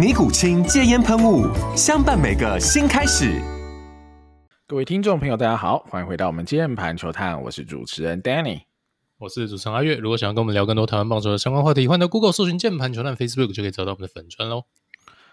[0.00, 1.44] 尼古清戒烟喷雾，
[1.76, 3.38] 相伴每个新开始。
[4.66, 8.62] 各位听众朋友，大家好，欢迎回到我们键盘球探，我是主持人 Danny，
[9.18, 9.96] 我是主持人阿月。
[9.96, 14.62] 如果想要跟我们聊更多台湾棒球的相关话题，欢迎到 Google 搜寻键盘球探 Facebook 就可以找到我们的粉专喽。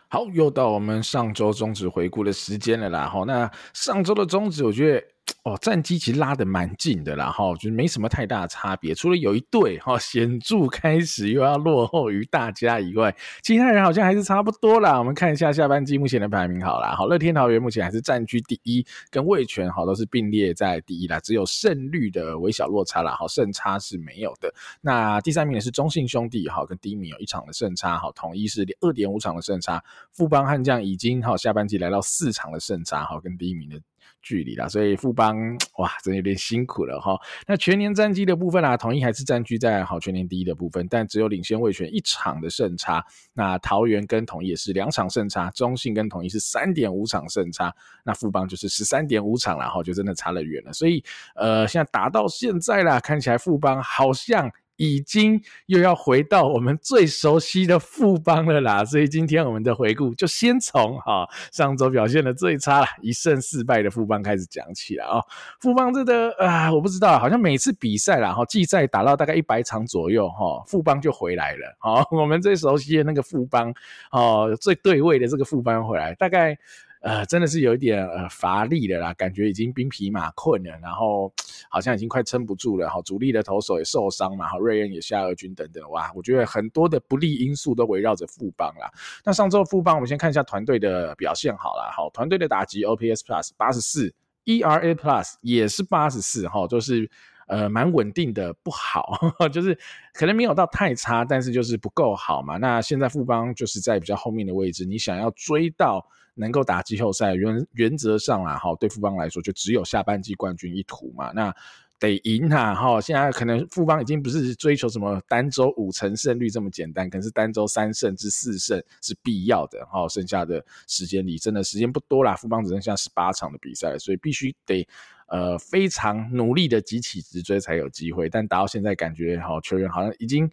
[0.09, 3.08] 好，又到我们上周中止回顾的时间了啦。
[3.08, 5.08] 好，那上周的中止，我觉得。
[5.44, 8.94] 哦，战绩其实拉得蛮近的啦，哈，就是没什么太大的差别。
[8.94, 15.00] 除了有一队哈显著开始又要落后于大家以外，其他人好像还是差不多啦。
[15.00, 24.53] 我们看一下下半季目前的排名好了，好，乐天桃园目前还是占据第一，跟味全好都是并列在第一啦，只有胜率的微小落差啦，好，胜差是没有的。
[24.81, 29.81] 那第三名的是中信兄弟，哈，跟第一名有一场的胜差，好，统一是二点五场的胜差，
[30.12, 33.80] 富邦悍将已经哈下半季来到四场的胜差，好，跟第一名的。
[34.28, 35.38] 距离啦，所以富邦
[35.78, 37.17] 哇，真的有点辛苦了哈。
[37.47, 43.02] 那全年战绩的部分啊，统一还是占据在好全年第一的部分，但只有领先味全一场的胜差。
[43.34, 50.73] 那桃园跟统一也是两场胜差，中信跟统一是三点五场胜差，那富邦就是十三点五场了哈，就真的差了远了。
[50.73, 51.02] 所以
[51.36, 54.52] 呃，现在打到现在啦，看起来富邦好像。
[54.78, 65.22] 已经又要回到我们最熟悉的富邦了啦， 所以今天我们的回顾就先从哈上周表现的最差了一胜四败的富邦开始讲起了啊。
[65.59, 71.75] 富邦这个啊，我不知道，好像每次比赛啦哈季赛打到大概一百场左右哈，富邦就回来了。
[71.80, 73.74] 好， 我们最熟悉的那个富邦
[74.12, 76.57] 哦，最对位的这个富邦回来，大概。
[77.02, 81.31] 呃，真的是有一点呃乏力的啦，感觉已经兵疲马困了，然后
[81.69, 83.02] 好像已经快撑不住了哈。
[83.03, 88.91] 主力的投手也受伤嘛，哈，瑞恩也下二军等等，哇，我觉得很多的不利因素都围绕着富邦啦。
[89.24, 94.13] 那上周富邦，我们先看一下团队的表现好了，好，团队的打击 OPS Plus 八十四
[94.46, 97.09] ，ERA Plus 也是八十四，哈，就是
[97.47, 99.18] 呃蛮稳定的，不好，
[99.52, 99.78] 就是
[100.13, 102.58] 可能没有到太差，但是就是不够好嘛。
[102.58, 106.07] 那现在富邦就是在比较后面的位置，你想要追到。
[106.40, 111.52] 能够打季后赛，原原则上啦，哈，对富邦来说就只有下半季冠军一途嘛，那
[111.97, 124.88] 得赢哈，哈，现在可能富邦已经不是追求什么单周五成胜率这么简单，可是单周三胜至四胜是必要的，哈，剩下的时间里真的时间不多啦，富邦只剩下十八场的比赛，所以必须得
[125.27, 130.49] 呃非常努力的急起直追才有机会，但打到现在感觉哈，球员好像已经。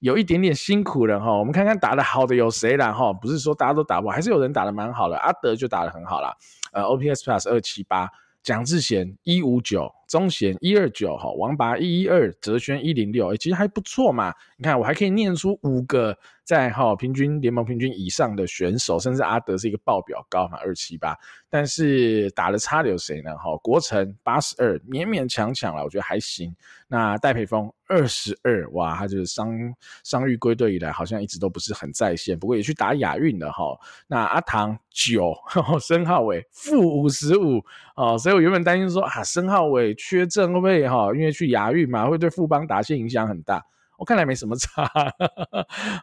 [0.00, 6.36] 有一点点辛苦了哈，我们看看打得好的有谁啦哈，不是说大家都打不好，还是有人打得蛮好的，阿德就打得很好啦，
[6.72, 8.06] 呃，OPS Plus 二七八，
[8.42, 9.90] 蒋志贤一五九。
[10.06, 14.32] 宗贤一二九哈，王拔一一二，哲轩一零六，其实还不错嘛。
[14.56, 21.16] 你看我还可以念出五个在哈平均联盟平均以上的选手，甚至阿德是一个爆表高嘛，二七八。
[21.50, 23.36] 但是打的差的有谁呢？
[23.36, 26.54] 哈，国成八十二，勉勉强强了，我觉得还行。
[26.88, 29.50] 那戴培峰二十二，哇，他就是伤
[30.04, 33.76] 伤愈归队以来，好像一直都不是很在线，不过也去打亚运了哈。
[34.06, 35.34] 那阿唐九，
[35.80, 37.60] 申浩伟负五十五
[37.96, 39.95] 哦，所以我原本担心说啊，申浩伟。
[39.96, 41.12] 缺阵位哈？
[41.12, 43.64] 因为去亚运嘛，会对富邦打线影响很大。
[43.98, 44.86] 我看来没什么差，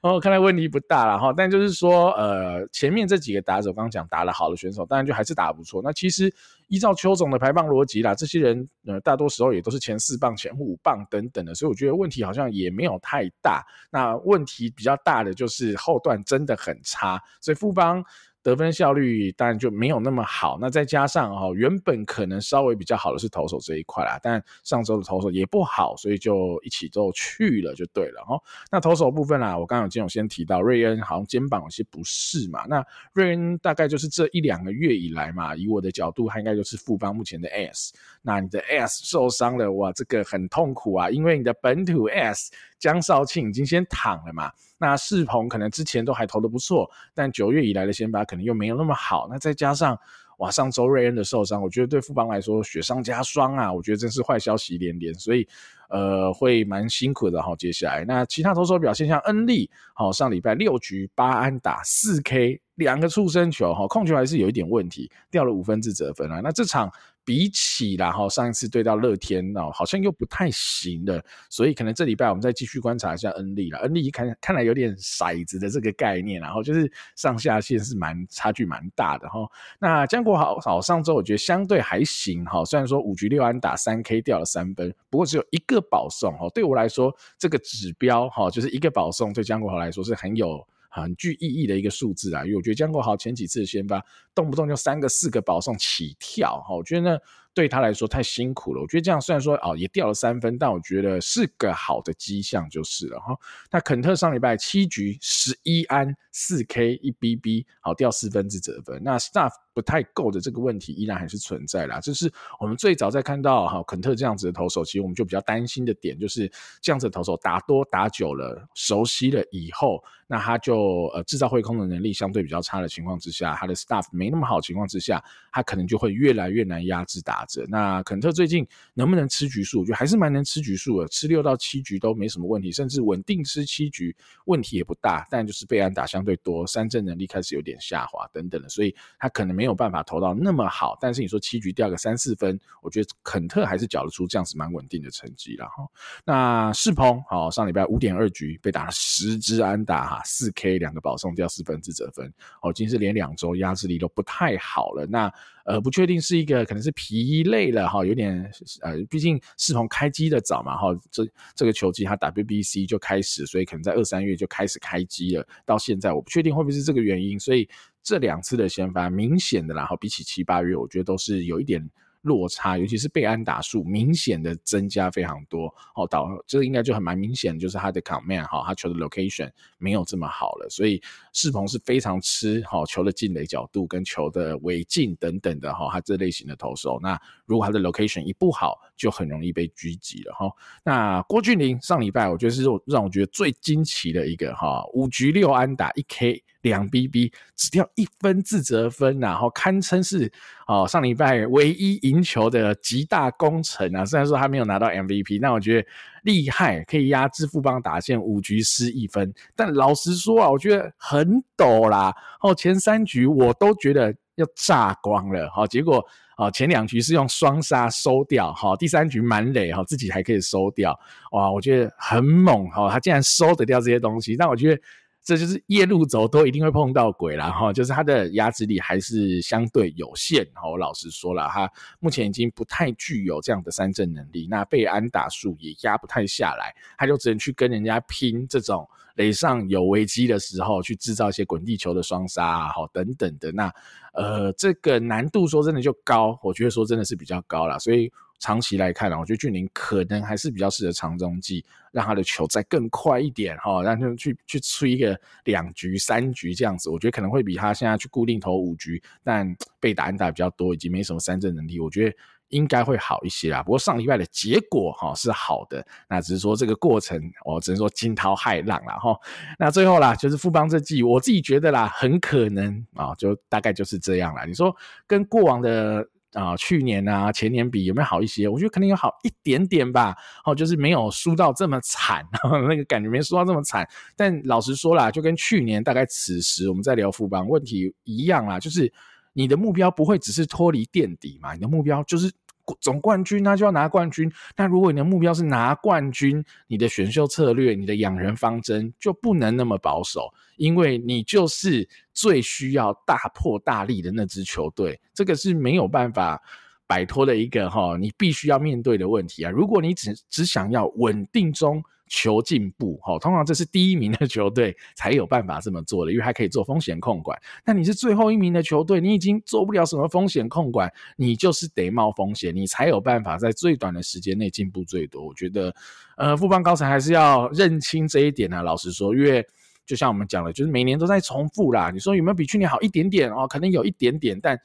[0.02, 1.32] 哦，看来问题不大了哈。
[1.32, 5.80] 但就是说，呃，前面这几个打者，刚刚讲打得好的选手，当然就还是打得不错。
[5.84, 6.34] 那其实
[6.70, 13.64] 依照邱总的排棒逻辑啦，这些人呃，大多时候也都是前四棒、前五棒等等的，所以我觉得问题好像也没有太大。
[13.92, 18.04] 那问题比较大的就是后段真的很差，所以富邦。
[18.44, 28.38] 得分效率当然就没有那么好，那再加上哈，原本可能稍微比较好的是投手这一块啦，但上周的投手也不好，所以就一起都去了就对了哈。
[28.70, 37.94] 那投手部分啦，我刚刚有先有先提到瑞恩好像肩膀有些不适嘛，那瑞恩大概就是这一两个月以来嘛，以我的角度，他应该就是富邦目前的 S。
[38.22, 44.52] 那你的 S 受伤了哇，这个很痛苦啊，因为你的本土 S 江少庆已经先躺了嘛。
[44.84, 49.30] 那世鹏可能之前都还投的不错，但九月以来的先发可能又没有那么好。
[49.32, 49.98] 那再加上
[50.40, 55.48] 哇，上周瑞恩的受伤，我觉得对富邦来说雪上加霜啊，我觉得真是坏消息连连，所以
[55.94, 57.56] 呃会蛮辛苦的哈。
[57.56, 66.42] 接下来那其他投手表现像恩利，好，上礼拜六局八安打四 K 两个触身球哈，控球还是有一点问题，掉了五分自责分啊。
[66.44, 66.92] 那这场。
[67.26, 73.80] 比起啦哈，上一次对到乐天哦，好像又不太行了，所以可能这礼拜我们再继续观察一下恩利了。
[73.80, 79.40] 恩利看看来有点骰子的这个概念，然后就是上下限是蛮差距蛮大的哈。
[79.80, 86.50] 那江国豪好，上周我觉得相对还行哈，虽然说五局六安打三 K 掉了三分，不过只有一个保送哦。
[86.54, 90.66] 对我来说，这个指标哈，就是一个保送，对江国豪来说是很有。
[90.96, 94.00] 很具意义的一个数字啊，因为我觉得江国豪前几次先发
[94.36, 97.18] 动不动就三个四个保送起跳哈，我觉得呢
[97.52, 98.82] 对他来说太辛苦了。
[98.84, 103.36] 我觉得这样虽然说哦也掉了三分，但我觉得是个好的迹象就是了哈。
[103.72, 112.00] 那肯特上礼拜七局十一安四 K 一 BB 好掉四分自责分，那 staff 不太够的这个问题依然还是存在啦。
[112.00, 120.04] 这是我们最早在看到哈肯特这样子的投手，其实我们就比较担心的点就是这样子的投手打多打久了熟悉了以后。
[120.26, 127.64] 那他就呃制造挥空的能力相对比较差的情况之下，他的 staff 没那么好情况之下，他可能就会越来越难压制打者。
[127.68, 128.66] 那肯特最近
[128.96, 129.82] 能不能吃局数？
[129.82, 134.16] 我觉得还是蛮能吃局数的，吃六到七局都没什么问题，甚至稳定吃七局
[134.46, 135.28] 问题也不大。
[135.30, 140.98] 但就是被安打相对多，三振能力开始有点下滑等等的，所以他可能没没有办法投到那么好。
[141.00, 145.88] 但是你说七局掉个三四分，我觉得肯特还是缴得出这样子蛮稳定的成绩了哈。
[146.26, 150.22] 那世鹏好，上礼拜五点二局被打了十支安打哈。
[150.26, 152.28] 四 K 两个保送掉四分自责分，
[152.62, 155.06] 哦，已经是连两周压制力都不太好了。
[155.06, 155.32] 那
[155.64, 158.52] 呃，不确定是一个可能是疲累了哈，有点
[158.82, 161.26] 呃，毕竟世鹏开机的早嘛哈，这
[161.56, 165.48] 这个球季他 WBC 就开始，所以可能在二三月就开始开机了。
[165.66, 167.70] 到现在我不确定会不会是这个原因，所以
[168.04, 171.90] 这两次的先发明显的，然后比起七八月，我觉得都是有一点。
[172.24, 181.02] 落差，尤其是被安打数明显的增加非常多，哦，导这个应该就很蛮明显，就是他的 command 哈，他球的 location 没有这么好了，所以
[181.34, 190.50] 世鹏是非常吃哈球的进垒角度跟球的尾劲等等的哈，他这类型的投手，那如果他的 location 一不好，就很容易被狙击了哈。
[190.86, 196.42] 那郭俊麟上礼拜我觉得是让我觉得最惊奇的一个哈，五局六安打一 K。
[196.64, 200.32] 两 BB 只掉一分自责分，然后堪称是
[200.66, 204.06] 哦上礼拜唯一赢球的极大功臣啊！
[204.06, 205.88] 虽然说他没有拿到 MVP，那我觉得
[206.24, 209.34] 厉害，可以压支付邦打线五局失一分。
[209.56, 212.14] 但老实说啊，我觉得很抖啦。
[212.42, 216.04] 哦，前三局我都觉得要炸光了，好，结果
[216.38, 221.00] 哦前两局是用双杀收掉，好，第三局满垒哈自己还可以收掉，
[221.32, 224.82] 哇，我觉得很猛哈，他竟然收得掉这些东西，但我觉得。
[225.24, 230.70] 这就是夜路走都一定会碰到鬼啦哈，就是他的压制力还是相对有限哈。
[230.70, 238.86] 我老实说了，他目前已经不太具有这样的三振能力，那被安打数也压不太下来，他就只能去跟人家拼这种
[239.16, 243.52] 垒上有危机的时候，去制造一些滚地球的双杀啊，好等等的。
[243.54, 243.74] 那
[244.14, 248.12] 呃，这个难度说真的就高，我觉得说真的是比较高啦，所以。
[248.44, 251.64] 长期来看呢，我觉得俊麟可能还是比较适合长中继，
[251.94, 262.14] 让他的球再更快一点哈，让他去去吹一个两局三局这样子，我觉得可能会比他现在去固定投五局，但被打安打比较多，以及没什么三振能力，我觉得
[262.50, 263.64] 应该会好一些啦。
[263.64, 269.18] 不过上礼拜的结果哈是好的，那只是说这个过程，我只能说惊涛骇浪啦哈。
[269.58, 274.44] 那最后啦，就是富邦这季，我自己觉得啦，很可能啊，就大概就是这样啦。
[274.44, 274.76] 你说
[275.08, 276.06] 跟过往的。
[276.34, 278.48] 啊，去年啊，前年比有没有好一些？
[278.48, 280.16] 我觉得可能有好一点点吧。
[280.46, 282.26] 哦，就是没有输到这么惨，
[282.68, 283.88] 那个感觉没输到这么惨。
[284.16, 288.92] 但老实说啦，就跟去年大概此时我们在聊富邦问题一样啦，就是
[289.34, 292.32] 你的目标不会只是脱离垫底嘛，你的目标就是。
[292.80, 294.32] 总冠军，那就要拿冠军。
[294.56, 305.00] 那如果你的目标是拿冠军，你的选秀策略、你的养人方针就不能那么保守，因为你就是最需要大破大立的那支球队。
[305.14, 306.42] 这个是没有办法
[306.88, 309.52] 摆脱的一个哈，你必须要面对的问题啊。
[309.52, 311.84] 如果你只只想要稳定中。
[312.10, 317.42] 求进步，哈，通常这是第一名的球队才有办法这么做的，因为还可以做风险控管。
[317.66, 325.26] 那你是最后一名的球队，你已经做不了什么风险控管，你就是得冒风险，你才有办法在最短的时间内进步最多。
[325.26, 325.74] 我觉得，
[326.18, 328.62] 呃，富邦高层还是要认清这一点啊。
[328.62, 329.44] 老实说，因为
[329.86, 331.92] 就像我们讲的，就是每年都在重复啦。
[331.92, 333.48] 你说有没有比去年好一点点哦？
[333.48, 334.60] 可能有一点点，但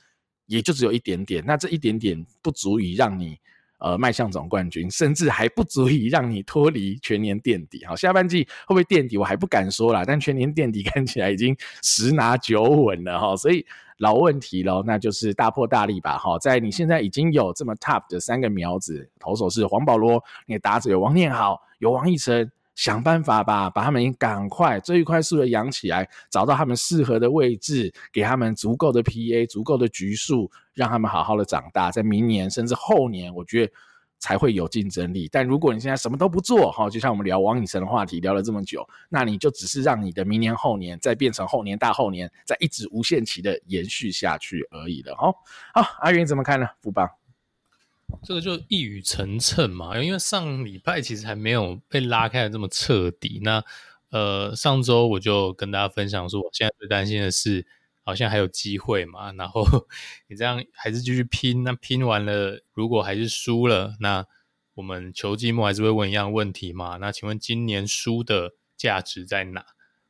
[0.46, 1.44] 也就只有一点点。
[1.46, 3.38] 那这一点点不足以让你。
[3.80, 7.84] 呃迈向总冠军，甚至还不足以让你脱离全年垫底。
[7.86, 13.36] 好，下半季会不会垫底，我还不敢说啦，但全年垫底 看起来已经十拿九稳了哈。
[13.36, 13.64] 所以
[13.98, 16.18] 老问题喽，那就是大破大立吧。
[16.18, 22.50] 哈，在你现在已经有这么 top 的三个苗子，投手是黄保罗，你的打者有王念好，有王溢晨。
[22.78, 33.72] 想办法吧，把他们赶快最快速的养起来，找到他们适合的位置，给他们足够的 PA、足够的局数，让他们好好的长大，在明年甚至后年，我觉得
[34.20, 35.28] 才会有竞争力。
[35.32, 45.16] 但如果你现在什么都不做，哈，就像我们聊王以诚的话题聊了这么久，那你就只是让你的明年、后年再变成后年、大后年，再一直无限期的延续下去而已了。
[45.16, 45.34] 哈，
[45.74, 46.68] 好，阿元怎么看呢？
[46.80, 47.10] 富邦。
[48.22, 53.40] 这个就一语成谶嘛，因为上礼拜其实还没有被拉开的这么彻底。
[53.42, 53.62] 那
[54.10, 57.66] 呃，上周我就跟大家分享说，我现在最担心的是，
[58.02, 59.32] 好像还有机会嘛。
[59.32, 59.62] 然后
[60.28, 64.26] 你这样还是继续拼，那拼完了，如果还是输了，那
[64.74, 66.96] 我们球季末还是会问一样问题嘛？
[66.96, 69.64] 那请问今年输的价值在哪？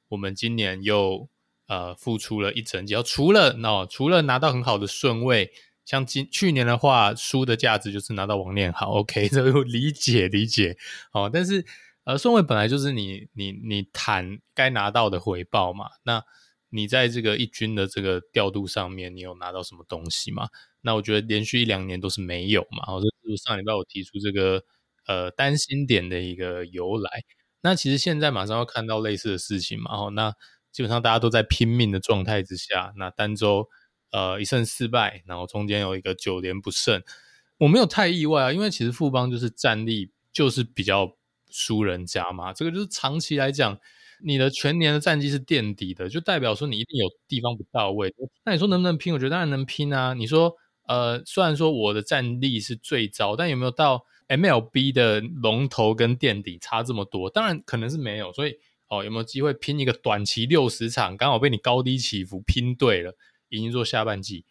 [0.08, 1.28] 我们今年又
[1.66, 5.52] 呃付出了一整季，除了那、哦、除了拿到很好的顺位。
[5.88, 10.76] 像今去年的话，输的价值就是拿到王念好，OK， 这个理解理解
[11.14, 11.30] 哦。
[11.32, 11.64] 但是
[12.04, 15.86] 呃，顺位本来就是你你你谈该拿到的回报嘛。
[16.02, 16.22] 那
[16.68, 20.48] 你在这个一军的这个调度上面，你有拿到什么东西吗？
[20.82, 22.84] 那我觉得连续一两年都是没有嘛。
[22.86, 24.62] 哦，这是上礼拜我提出这个
[25.06, 27.10] 呃担心点的一个由来。
[27.62, 29.90] 那其实现在马上要看到类似的事情嘛。
[29.96, 30.34] 哦，那
[30.70, 33.66] 基本上大家都在拼命的状态之下，那单周。
[34.10, 37.02] 呃，一胜四败，然后中间有一个九连不胜，
[37.58, 41.16] 我没有太意外啊，因为其实富邦就是战力就是比较
[41.50, 43.78] 输人家嘛，这个就是长期来讲，
[44.24, 48.12] 你的全年的战绩是垫底的，就代表说你一定有地方不到位。
[48.44, 49.12] 那你说能不能拼？
[49.12, 50.14] 我觉得当然能拼啊。
[50.14, 50.54] 你说，
[50.86, 57.30] 呃，虽然说我的战力是最糟，但有没有到 MLB 的龙头跟垫底差这么多？
[57.30, 58.32] 当然可能是没有。
[58.32, 58.54] 所以，
[58.88, 63.14] 哦，有没有机会拼一个短期六十场，刚好被你高低起伏拼对了？
[63.48, 64.44] 已经做下半季，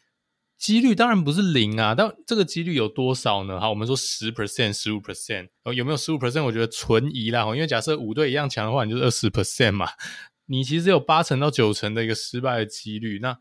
[0.58, 3.60] 几率当然不是零啊，但这个几率有多少呢？
[3.60, 6.44] 好，我们说十 percent、十五 percent，有没有十五 percent？
[6.44, 9.88] 我觉得存疑啦，因为假设五队一样强的话，你就是二十 percent 嘛，
[10.48, 13.38] 你其实有八成到九成的一个失败的几率，那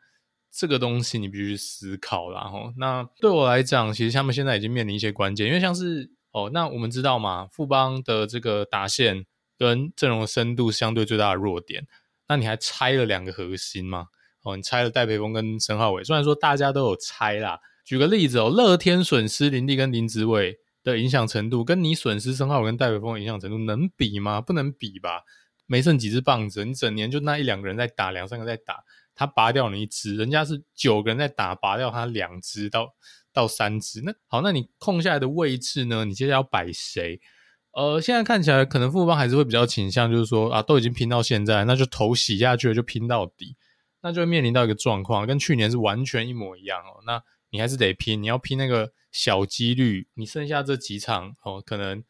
[0.52, 2.50] 这个东西你必须思考啦。
[2.52, 2.74] 齁。
[2.76, 9.24] 那对我来讲，其实他们现在已经面临一些关键，因为像是哦，那我们知道嘛，富邦的这个打线
[9.56, 11.86] 跟阵容深度相对最大的弱点，
[12.28, 14.08] 那你还拆了两个核心吗？
[14.46, 17.58] 哦，你拆了戴培峰跟申浩伟，虽然说大家都有拆啦。
[17.84, 24.40] 举个例子哦，乐天损失林立跟林子伟的影响程度，跟你损失申浩伟跟戴培峰的影响程度能比吗？
[24.40, 25.22] 不能比吧？
[25.66, 28.84] 没剩几只棒子，你整年就那一两个人在打，两三个在打，
[29.16, 32.94] 他拔掉你一只，人家是九个人在打，拔掉他两只到
[33.32, 34.00] 到三只。
[34.02, 36.04] 那好，那你空下来的位置呢？
[36.04, 37.20] 你接下来要摆谁？
[37.72, 43.56] 呃，现在看起来可能富邦还是会比较倾向，就是说啊，都已经拼到现在，那就头洗下去了，就拼到底。
[44.06, 47.02] 那就会面临到一个状况，跟去年是完全一模一样哦。
[47.04, 47.20] 那
[47.50, 52.04] 你还是得拼，你要拼那个小几率，你剩下这几场哦，可能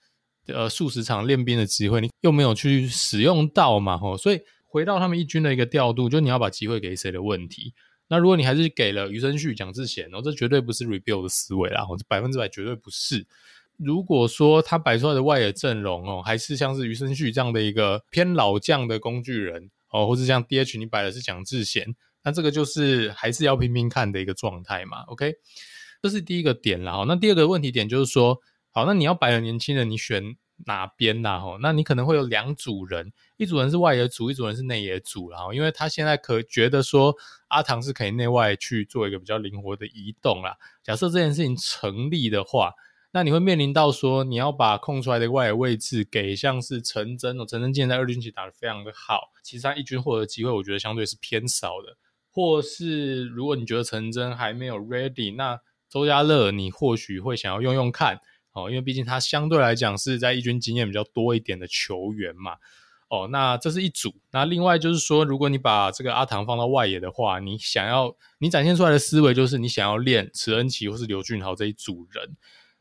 [0.46, 7.72] 呃数十场练兵的机会，你又没有去使用到嘛，哦，所以回到他们一军的一个调度，就你要把机会给谁的问题。
[8.08, 13.26] 那如果你还是给了余生旭、蒋智贤，哦，这绝对不是 rebuild 的思维啦，哦，这百分之百绝对不是。
[13.78, 19.70] 如果说他摆出来的外野阵容哦，还是像是余生旭这样的一个偏老将的工具人。
[19.96, 25.04] 哦，或者像 DH 你摆的是蒋智贤，那这个就是还是要拼拼看的一个状态嘛。
[25.04, 25.32] OK，
[26.02, 27.02] 这是第一个点啦。
[27.08, 28.38] 那第二个问题点就是说，
[28.72, 30.36] 好，那你要摆的年轻人，你选
[30.66, 31.38] 哪边啦？
[31.38, 37.14] 哈，那你可能会有两组人，一组人是外野组，一组人是内野组，然后因为他现在可觉得说
[37.48, 40.56] 阿唐是可以内外去做一个比较灵活的移动啦。
[40.82, 42.74] 假设这件事情成立的话。
[43.16, 51.96] 那你会面临到说，你要把空出来的外野位置给像是陈真哦，陈真今年在二军其实打得非常的好，其实他一军获得机会，我觉得相对是偏少的。
[52.30, 55.58] 或是如果你觉得陈真还没有 ready，那
[55.88, 58.20] 周家乐你或许会想要用用看
[58.52, 62.56] 哦，因为毕竟他相对来讲是在一军经验比较多一点的球员嘛。
[63.08, 64.14] 哦，那这是一组。
[64.30, 72.36] 那另外就是说，如果你把这个阿唐放到外野的话，你想要你展现出来的思维就是你想要练池恩齐或是刘俊豪这一组人。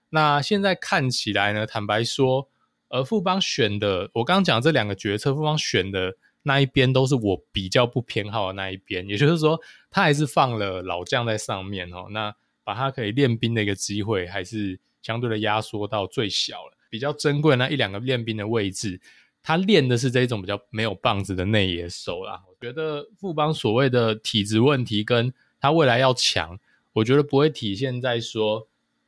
[0.10, 2.48] 那现在看起来呢，坦白说，
[2.90, 9.60] 呃，富邦选的，我刚刚讲这两个决策，富邦选的那一边都是我比较不偏好的那一边，也就是说，
[9.90, 12.34] 他还是放了老将在上面哦，那
[12.64, 16.78] 把他可以练兵的一个机会，还是相对的压缩到最小了。
[16.90, 19.02] 比较珍贵那一两个练兵的位置，
[19.44, 22.42] 他练的是这种比较没有棒子的内野手啦。
[22.48, 26.58] 我觉得富邦所谓的体质问题，跟他未来要强，
[26.94, 28.68] 我觉得不会体现在说。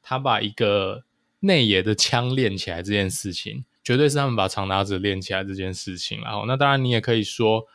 [0.10, 1.04] 他把一个
[1.42, 6.22] 内野的枪练起来这件事情，绝对是他们把长打者练起来这件事情。
[6.22, 7.66] 然后，那当然你也可以说，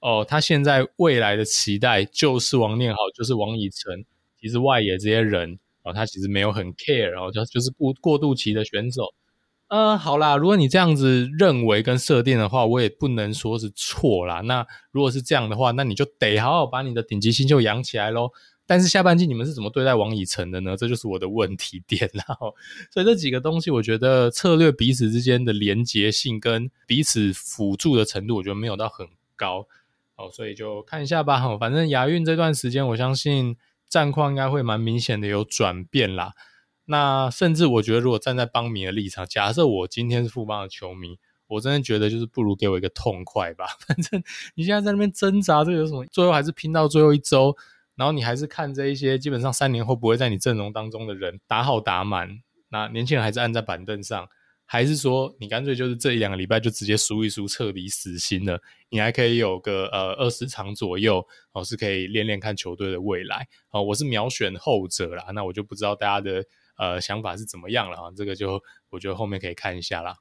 [0.00, 4.06] 哦，他现在未来的期待就是王念豪，就是王以诚，
[4.40, 9.12] 其实外野这些人，哦，他其实没有很 care，然后就就是过过渡期的选手。
[9.68, 14.40] 呃，好啦，如果你这样子认为跟设定的话，我也不能说是错啦。
[14.40, 18.30] 那如果是这样的话，那你就得好好把你的顶级新秀养起来喽。
[18.72, 20.74] 但是下半季你们是怎么对待王以诚的呢？
[20.78, 22.08] 这就是我的问题点。
[22.14, 22.54] 然后，
[22.90, 29.68] 所以这几个东西，我觉得策略彼此之间的连结性跟彼此辅助的程度，我觉得没有到很高。
[30.14, 31.38] 好，所以就看一下吧。
[31.38, 33.58] 哈，反正亚运这段时间，我相信
[33.90, 36.32] 战况应该会蛮明显的有转变啦。
[36.86, 43.66] 那甚至我觉得，如果站在邦迷的立场，假设我今天是富邦的球迷，我真的觉得就是不如给我一个痛快吧。
[43.86, 44.22] 反正
[44.54, 46.06] 你现在在那边挣扎，这有什么？
[46.06, 47.54] 最后还是拼到最后一周。
[47.94, 54.26] 然后你还是看这一些基本上三年后不会在你阵容当中的人打好打满，那年轻人还是按在板凳上，
[54.64, 58.58] 还是说你干脆就是这一两个礼拜就直接输一输，彻底死心了？
[58.88, 63.82] 你还可以有个呃二十场左右哦，是可以练练看球队的未来哦。
[63.82, 66.44] 我是秒选后者啦，那我就不知道大家的
[66.78, 68.10] 呃想法是怎么样了啊？
[68.16, 70.16] 这个就我觉得后面可以看一下啦。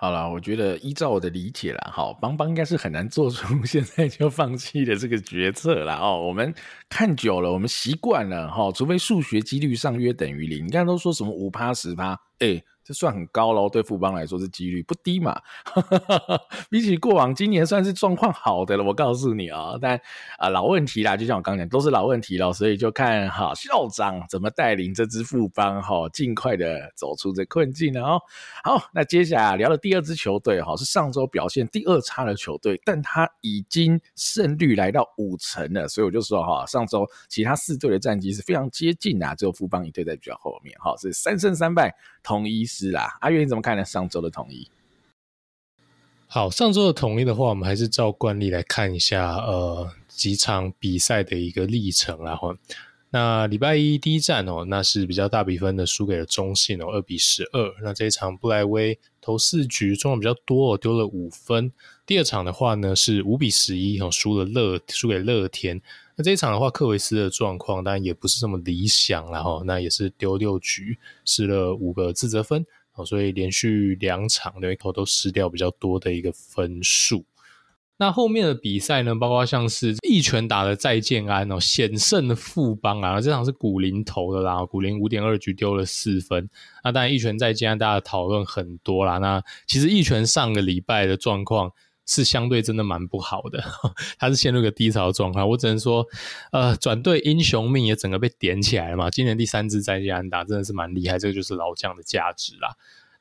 [0.00, 6.22] 好了，我觉得依照我的理解啦，哈，邦邦应该是很难做出 现在就放弃的这个决策了哦。
[6.24, 6.54] 我们
[6.88, 12.62] 看久了，我们习惯了哈，除非数学几率上约等于零，你刚才都说什么五趴十趴，哎。
[12.88, 15.38] 这算很高喽，对富邦来说是几率不低嘛。
[16.70, 18.82] 比起过往，今年算是状况好的了。
[18.82, 20.00] 我告诉你啊、哦，但
[20.38, 28.18] 啊、老问题啦，就像我刚讲，都是老问题了，所以就看哈校长怎么带领这支富邦哈，尽快的走出这困境了哦。
[28.64, 42.66] 好，那接下来聊的第二支球队哈，是上周表现第二差的球队，但他已经胜率来到五成了，所以我就说哈，上周其他四队的战绩是非常接近啊，只有富邦一队在比较后面哈，是三胜三败，统一。
[42.78, 43.84] 是啦，阿月你怎么看呢？
[43.84, 44.68] 上周的统一，
[46.28, 52.22] 好，上周的统一的话，我们还是照惯例来看一下，呃，几场比赛的一个历程。
[52.22, 52.56] 然后，
[53.10, 57.74] 那礼拜一第一战哦，那是比较大比分的输给了中信哦，二比十二。
[57.82, 61.72] 那这一场布莱威投四局，状况比较多哦，丢了五分。
[62.06, 65.82] 第二场的话呢，是五比十一哦，输了乐，输给乐天。
[66.18, 72.66] 那这一场的话，克维斯的状况当然也不是这么理想，然后那也是丢六局，失了五个自责分，
[73.06, 77.24] 所以连续两场的头都失掉比较多的一个分数。
[77.98, 86.50] 那后面的比赛呢，包括像是一拳打的再见安哦，险胜的富邦啊，这场是古林投的啦，古林五点二局丢了四分。
[86.82, 89.18] 那当然一拳再见安，大家讨论很多啦。
[89.18, 91.72] 那其实一拳上个礼拜的状况。
[92.08, 93.62] 是相对真的蛮不好的，
[94.18, 95.46] 他是陷入个低潮状况。
[95.46, 96.06] 我只能说，
[96.50, 99.10] 呃，转队英雄命也整个被点起来了嘛。
[99.10, 102.74] 今年第三支再见安打真的是蛮厉害，这个就是老将的价值啦。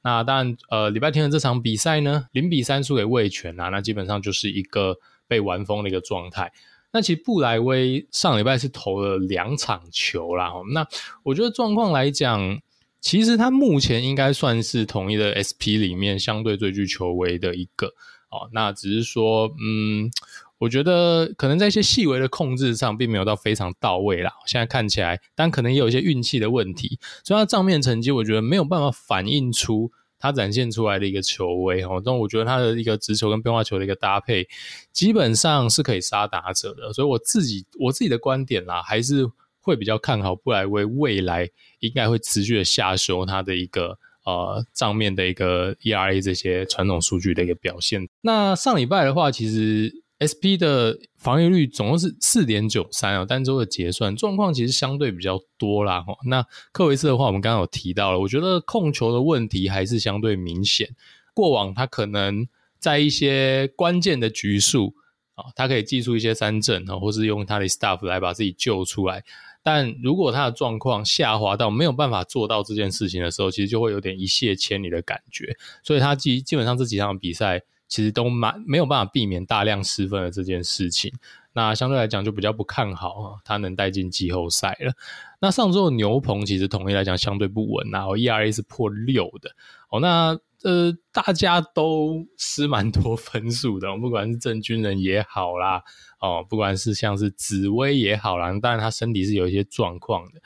[0.03, 4.95] 那当然，呃，礼拜天的这场比赛呢，零比三输给味全啊，那基本上就是一个
[5.27, 6.53] 被玩疯的一个状态。
[6.93, 10.87] 那其实布莱威上礼拜是投了两场球啦，那
[11.23, 12.61] 我觉得状况来讲，
[13.01, 17.91] 其实他目前应该算是统一的 SP 里面相对最具球威的一个。
[18.29, 20.11] 哦，那只是说，嗯，
[20.57, 24.31] 我觉得可能在一些细微的控制上，并没有到非常到位啦。
[24.45, 32.01] 现在看起来，但可能也有一些运气的问题，所以他账面成绩，我觉得没有办法反映出他展现出来的一个球威哦。
[32.03, 34.45] 但我觉得他的一个直球跟变化球的一个搭配，
[34.91, 36.91] 基本上是可以杀打者的。
[36.91, 39.25] 所以我自己我自己的观点啦，还是
[39.61, 43.97] 会比较看好布莱威未来应该会持续的下修他的一个。
[44.27, 48.09] 呃，账面的一个 ERA 这些传统数据的一个表现。
[48.19, 56.03] 那上礼拜的话，其实 SP 的防御率总共是四点九三啊，单周的结算状况其实相对比较多啦。
[56.25, 60.89] 那克维斯的话，我们刚刚有提到了，我觉得控球的问题还是相对明显。
[61.33, 62.45] 过往他可能
[62.79, 64.93] 在一些关键的局数
[65.35, 69.23] 啊，他可以祭出一些三振啊，或是用他的 staff 来把自己救出来。
[69.69, 75.57] 但如果他的状况下滑到没有办法做到这件事情的时候，其实就会有点一泻千里的感觉。
[75.83, 81.11] 所以他基基本上这几场比赛其实都蛮没有办法避免大量失分的这件事情。
[81.51, 84.93] 那相对来讲就比较不看好他能带进季后赛了。
[85.41, 89.51] 那上周的牛棚其实统一来讲相对不稳啊，ERA 是破六的
[89.89, 89.99] 哦。
[89.99, 95.81] 那呃大家都失蛮多分数的， 不管是郑军人也好啦。
[96.19, 100.41] 哦，不管是像是紫薇也好啦，当然他身体是有一些状况的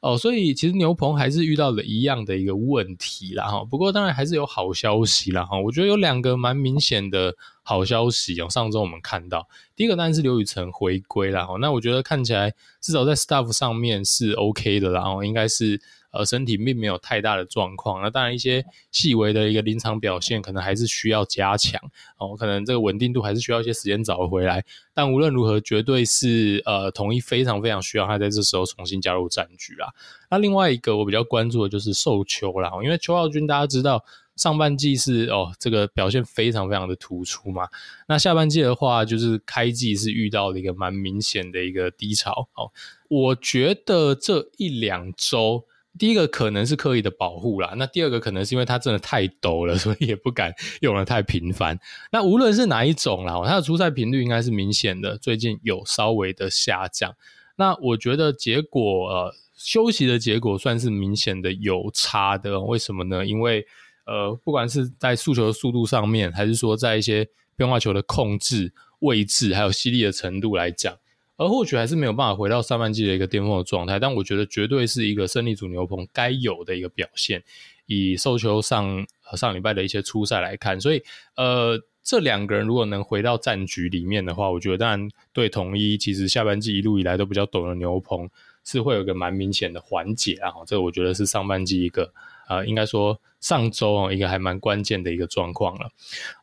[0.00, 3.62] 哦，所以其实牛棚还是遇到了一样的一个问题啦哈。
[3.62, 8.48] 不过当然还是有好消息啦哈，我觉得有两个蛮明显的好消息哦。
[8.48, 15.78] 上周我们看到第一个当然是刘宇辰回归了哈，那我觉得看起来至少在 staff 上面是 OK 的啦，然后应该是
[16.10, 18.02] 呃身体并没有太大的状况。
[18.02, 21.80] 那当然一些细微的一个临场表现可能还是需要加强
[22.18, 24.64] 哦，可能这个稳定度还是需要一些时间找回来。
[24.94, 29.88] 但无论如何，绝对是呃统一非常非常需要他在这时候重新加入战局啦。
[30.30, 34.04] 那另外一个我比较关注的就是受秋啦，因为秋奥军大家知道。
[34.36, 37.68] 上半季是哦，这个表现非常非常的突出嘛。
[38.08, 42.48] 那下半季的话，就是开季是遇到了一个蛮明显的一个低潮。
[42.54, 42.72] 哦，
[43.10, 45.66] 我觉得这一两周，
[45.98, 51.78] 第一个可能是刻意的保护啦，那第二个可能是因为它真的太陡了， 所以也不敢用的太频繁。
[52.12, 57.14] 那无论是哪一种啦，它的出赛频率应该是明显的，最近有稍微的下降。
[57.56, 62.58] 那我觉得结果呃，休息的结果算是明显的有差的。
[62.60, 63.26] 为什么呢？
[63.26, 63.66] 因为
[64.06, 70.96] 呃，不管是在速球的速度上面，还是说在一些变化球的控制位置，还有犀利的程度来讲，
[71.40, 73.98] 而或许还是没有办法回到上半季的一个巅峰的状态。
[73.98, 77.42] 但我觉得绝对是一个胜利组牛棚该有的一个表现。
[77.86, 81.02] 以受球上上礼拜的一些初赛来看，所以
[81.36, 88.28] 呃，这两个人如果能回到战局里面的话，我觉得当然对统一其实下半季一路以来都比较陡的牛棚
[88.62, 90.52] 是会有个蛮明显的缓解啊。
[90.66, 92.12] 这个我觉得是上半季一个。
[92.48, 95.88] 呃，应该说上周哦，一个还蛮关键的一个状况了。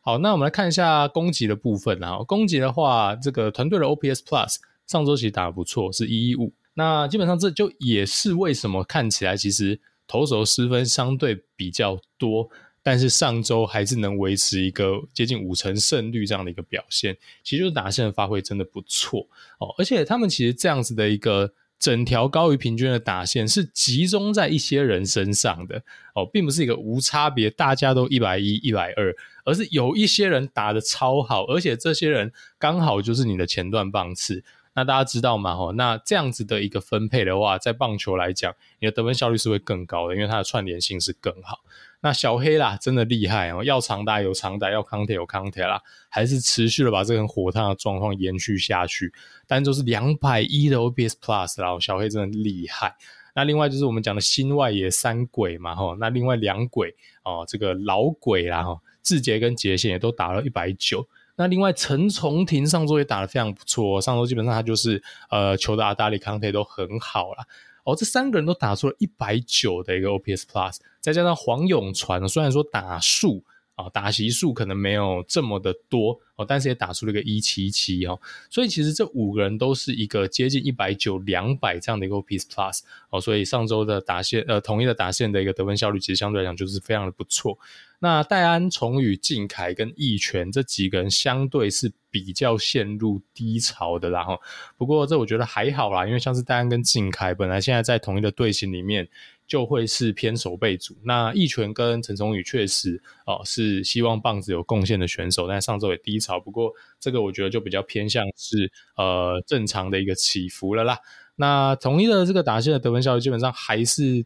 [0.02, 2.20] 好，那我们来看一下攻击的部分啊。
[2.26, 4.56] 攻击的话，这个团队的 OPS Plus
[4.88, 6.52] 上周其实打得不错，是一一五。
[6.74, 12.48] 那基本上这就也是为什么看起来其实投手失分相对比较多，
[12.82, 19.28] 但是上周还是能维持一个接近五成胜率这样的一个表现，其实就是打线发挥真的不错
[19.60, 19.72] 哦。
[19.78, 21.52] 而且他们其实这样子的一个。
[21.80, 25.80] 整条高于平均的打线是集中在一些人身上的
[26.12, 34.42] 哦，并不是一个无差别，大家都一百一、一百二，而是有一些人打得超好，而且这些人刚好就是你的前段棒次。
[34.78, 35.54] 那大家知道吗？
[35.54, 41.58] 哦，那这样子的一个分配的话，在棒球来讲，你的得分效率是会更高的，因为它的串联性是更好。
[41.98, 43.64] 那小黑啦，真的厉害哦！
[43.64, 49.12] 要长打有长打，要康铁有康铁啦，还是持续的把这个火烫的状况延续下去。
[49.48, 52.94] 但就是两百一的 OPS Plus 啦，小黑真的厉害。
[53.34, 61.04] 那另外就是我们讲的新外野三鬼嘛，吼，那另外两鬼哦，这个老鬼啦，哈，志杰跟杰线也都打了一百九。
[61.38, 67.46] 那另外陈崇廷上周也打得非常不错，上周基本上他就是呃，球的阿达里康泰都很好啦。
[67.84, 73.42] 哦，这三个人都打出了一百九的一个 OPS Plus，再加上黄永传，虽然说打数
[73.78, 87.56] 啊打席数可能没有这么的多哦，但是也打出了一个一七七哦，所以其实这五个人都是一个接近一百九、两百这样的一个 OPS Plus 哦，所以上周的打线呃统一的打线的一个得分效率，其实相对来讲就是非常的不错。
[88.00, 94.38] 那戴安、崇宇、靖凯跟义全这几个人相对是比较陷入低潮的啦齁。
[94.76, 99.08] 不过这我觉得还好啦，因为像是戴安跟靖凯本来现在在统一的队形里面
[99.48, 100.96] 就会是偏守备组。
[101.02, 106.38] 那义全跟陈崇宇确实哦是希望棒子有贡献的选手，但上周也低潮。
[106.38, 110.98] 不过这个我觉得就比较偏向是呃正常的一个起伏了啦。
[111.34, 114.24] 那统一的这个打线的得分效率基本上还是。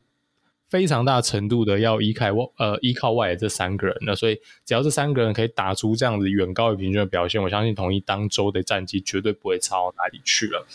[0.69, 10.67] 非常大程度的要依靠外呃依靠外野这三个人，那所以只要这三个人可以打出这样子远高于平均的表现，我相信统一当周的战绩绝对不会差到哪里去了。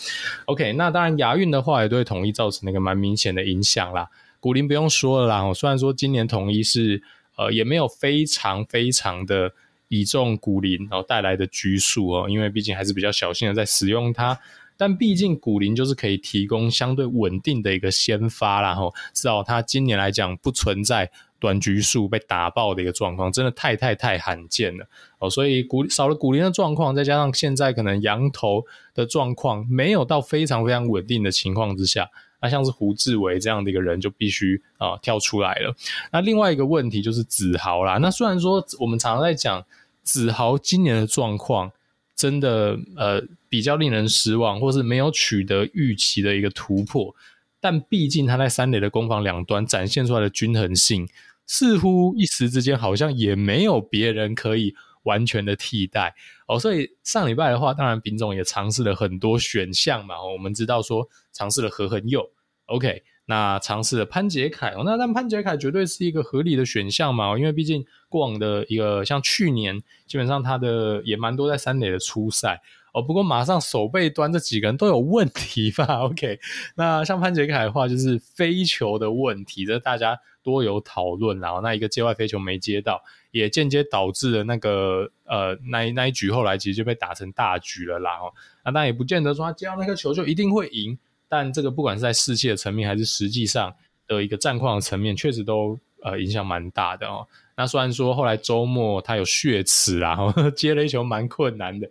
[0.45, 4.07] OK，那当然亚运的话也对统一造成了一个蛮明显的影响啦。
[4.39, 7.01] 古林不用说了啦，我虽然说今年统一是
[7.35, 9.51] 呃也没有非常非常的
[9.87, 14.39] 倚重古林然后带来的局数哦，因为毕竟还是比较小心的在使用它。
[14.79, 24.85] 但毕竟古林就是可以提供相对稳定的一个先发啦，吼，至少他今年来讲不存在短局数被打爆的一个状况，真的太太太罕见了
[25.17, 25.27] 哦。
[25.27, 35.75] 所以古少了古林的状况，再加上现在可能羊头的状况没有到非常非常稳定的情况之下，那像是胡志伟这样的一个人就必须啊、跳出来了。
[36.11, 37.97] 那另外一个问题就是子豪啦。
[37.97, 39.65] 那虽然说我们常常在讲
[40.03, 41.71] 子豪今年的状况。
[42.17, 47.13] 真的呃比较令人失望，或是没有取得预期的一个突破，
[47.59, 51.07] 但毕竟他在三垒的攻防两端展现出来的均衡性，
[51.45, 54.73] 似乎一时之间好像也没有别人可以
[55.07, 56.13] 完全的替代
[56.47, 56.59] 哦。
[56.59, 60.15] 所以上礼拜的话，当然丙总也尝试了很多选项嘛。
[60.23, 62.29] 我们知道说尝试了何恒佑
[62.67, 63.03] ，OK。
[63.29, 72.61] 那尝试了潘杰凯，那但潘杰凯绝对是一个合理的选项嘛，因为毕竟过往的一个像去年，基本上他的也蛮多在三垒的出赛
[72.93, 73.01] 哦。
[73.01, 75.83] 不过马上守备端这几个人都有问题吧？
[76.07, 76.39] OK，
[76.77, 81.37] 那像潘杰凯的话，就是飞球的问题，这大家多有讨论。
[81.41, 83.03] 然后那一个界外飞球没接到，
[83.37, 88.17] 也间接导致了那个呃那一那一局后来其实就被打成大局了啦。
[88.17, 88.33] 哦，
[88.65, 90.97] 那但也不见得说他接到那个球就一定会赢。
[91.29, 93.73] 但这个不管是在世界的层面，还是实际上
[94.07, 97.27] 的一个战况的层面，确实都呃影响蛮大的哦。
[97.57, 101.89] 那虽然说后来周末他有血池啦，然后 接了一球蛮困难的。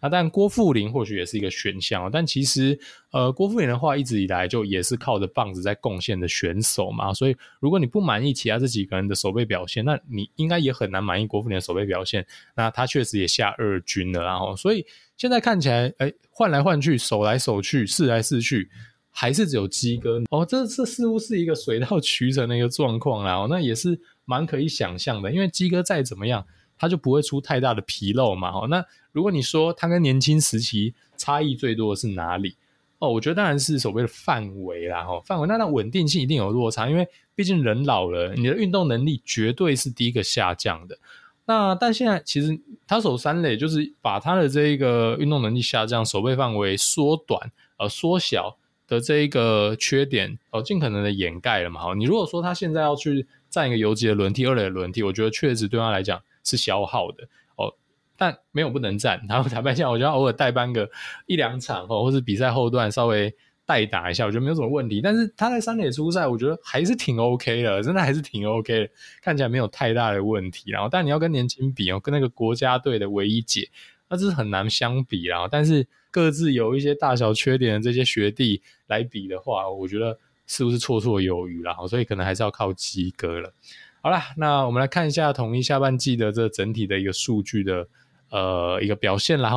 [0.00, 2.78] 那但郭富林或许也是一个选项，但其实
[3.10, 12.26] 呃郭富林的话一直以来就也是靠着棒子在贡献的选手嘛，所以如果你不满意其他这几个人的守备表现，那你应该也很难满意郭富林的守备表现。
[12.54, 18.68] 那他确实也下二军了，然后所以现在看起来，哎，换来换去，守来守去，试来试去，
[19.10, 26.46] 还是只有鸡哥哦，这这似乎是一个水到渠成的一个状况啦，那也是蛮可以想象的，因为鸡哥再怎么样。
[26.78, 28.66] 他就不会出太大的纰漏嘛，哈。
[28.68, 32.54] 那如果你说他跟年轻时期差异最多的是哪里？
[33.00, 35.46] 哦，我觉得当然是所谓的范围啦，哈，范围。
[35.46, 40.98] 那那稳定性一定有落差，因为毕竟人老了，你的运动能力绝对是第一个下降的。
[41.46, 48.56] 那但现在其实他守三垒，就是把他的这一个运动能力下降、守备范围缩短、呃缩小
[48.88, 51.80] 的这一个缺点，哦，尽可能的掩盖了嘛。
[51.80, 56.20] 哈，你如果说他现在要去站一个游击的轮替、二垒的轮替，我觉得确实对他来讲。
[56.48, 57.74] 是消耗的哦，
[58.16, 59.24] 但没有不能战。
[59.28, 60.88] 然后坦白讲，我觉得偶尔代班个
[61.26, 63.34] 一两场哦，或是比赛后段稍微
[63.66, 65.02] 代打一下，我觉得没有什么问题。
[65.02, 70.70] 但是他在三垒出赛，我觉得还是挺 OK 的，真的还是挺 OK 的，看起来没有太大的问题。
[70.70, 73.68] 然后，但你要跟年轻比哦，跟那个国家队的唯一解，
[74.08, 75.24] 那这是很难相比。
[75.24, 81.86] 然后，但是各自有一些大小缺点的这些学弟来比的话，我觉得是不是绰绰有余了？
[81.86, 83.52] 所以可能还是要靠基哥了。
[84.00, 87.86] 好啦，那我们来看一下统一下半季的这整体的一个数据的
[88.30, 89.52] 呃一个表现啦。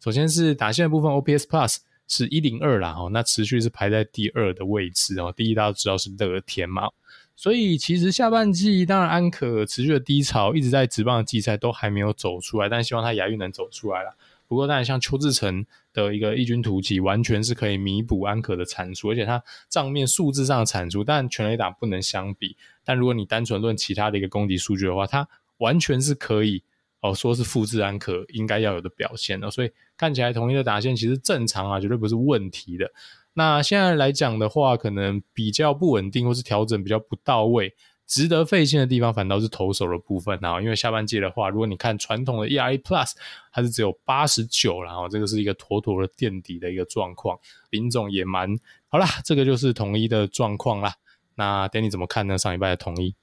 [0.00, 5.32] 首先是打线的部分，OPS Plus 是一零二啦，哈，那持续是排在第二的位置哦。
[5.34, 6.88] 第一大家知道是乐天嘛，
[7.34, 14.14] 所以其实下半季当然安可持续的低潮，一直在直棒的季赛都还没有走出来，但希望他亚运能走出来啦。
[14.48, 22.56] 不过当然像邱志成的一个异军突起，完全是可以弥补安可的产出，而且他账面数字上的产出，但全垒打不能相比。
[22.84, 25.28] 但如果你单纯论其他的一个攻击数据的话，它
[25.58, 26.62] 完全是可以
[27.00, 32.90] 哦，说是复制安可应该要有的表现的，所以看起来统一的打线其实正常啊，绝对不是问题的。
[33.34, 37.74] 那现在来讲的话，可能比较不稳定或是调整比较不到位，
[38.06, 43.12] 值得费心的地方反倒是投手的部分啊，因为下半季的话，如果你看传统的 ERA Plus，
[43.52, 47.38] 它是只有八十九，然后这个是一个妥妥的垫底的一个状况，
[47.70, 48.56] 林总也蛮
[48.88, 50.94] 好啦，这个就是统一的状况啦。
[51.34, 52.38] 那 Danny 怎么看呢？
[52.38, 53.14] 上礼拜的统一，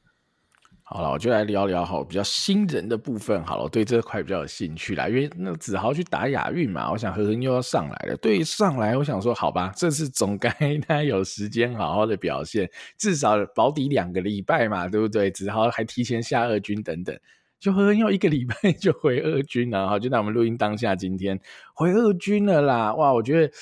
[0.93, 3.43] 好了，我就来聊聊哈比较新人的部分。
[3.43, 8.17] 好了，我对这块比较有兴趣啦，因为那子豪去打亚运嘛，我想何恒又要上来了。
[8.17, 10.55] 对，上来我想说，好吧，这次总该
[10.87, 15.31] 他有时间好好的表现，至少保底两个礼拜嘛，对不对？
[15.31, 17.17] 子豪还提前下二军等等。
[17.63, 21.39] 就何恩佑一个礼拜 就回二军了哈，就在我们录音当下，今天
[21.73, 22.93] 回二军了啦！
[22.93, 23.53] 哇，我觉得，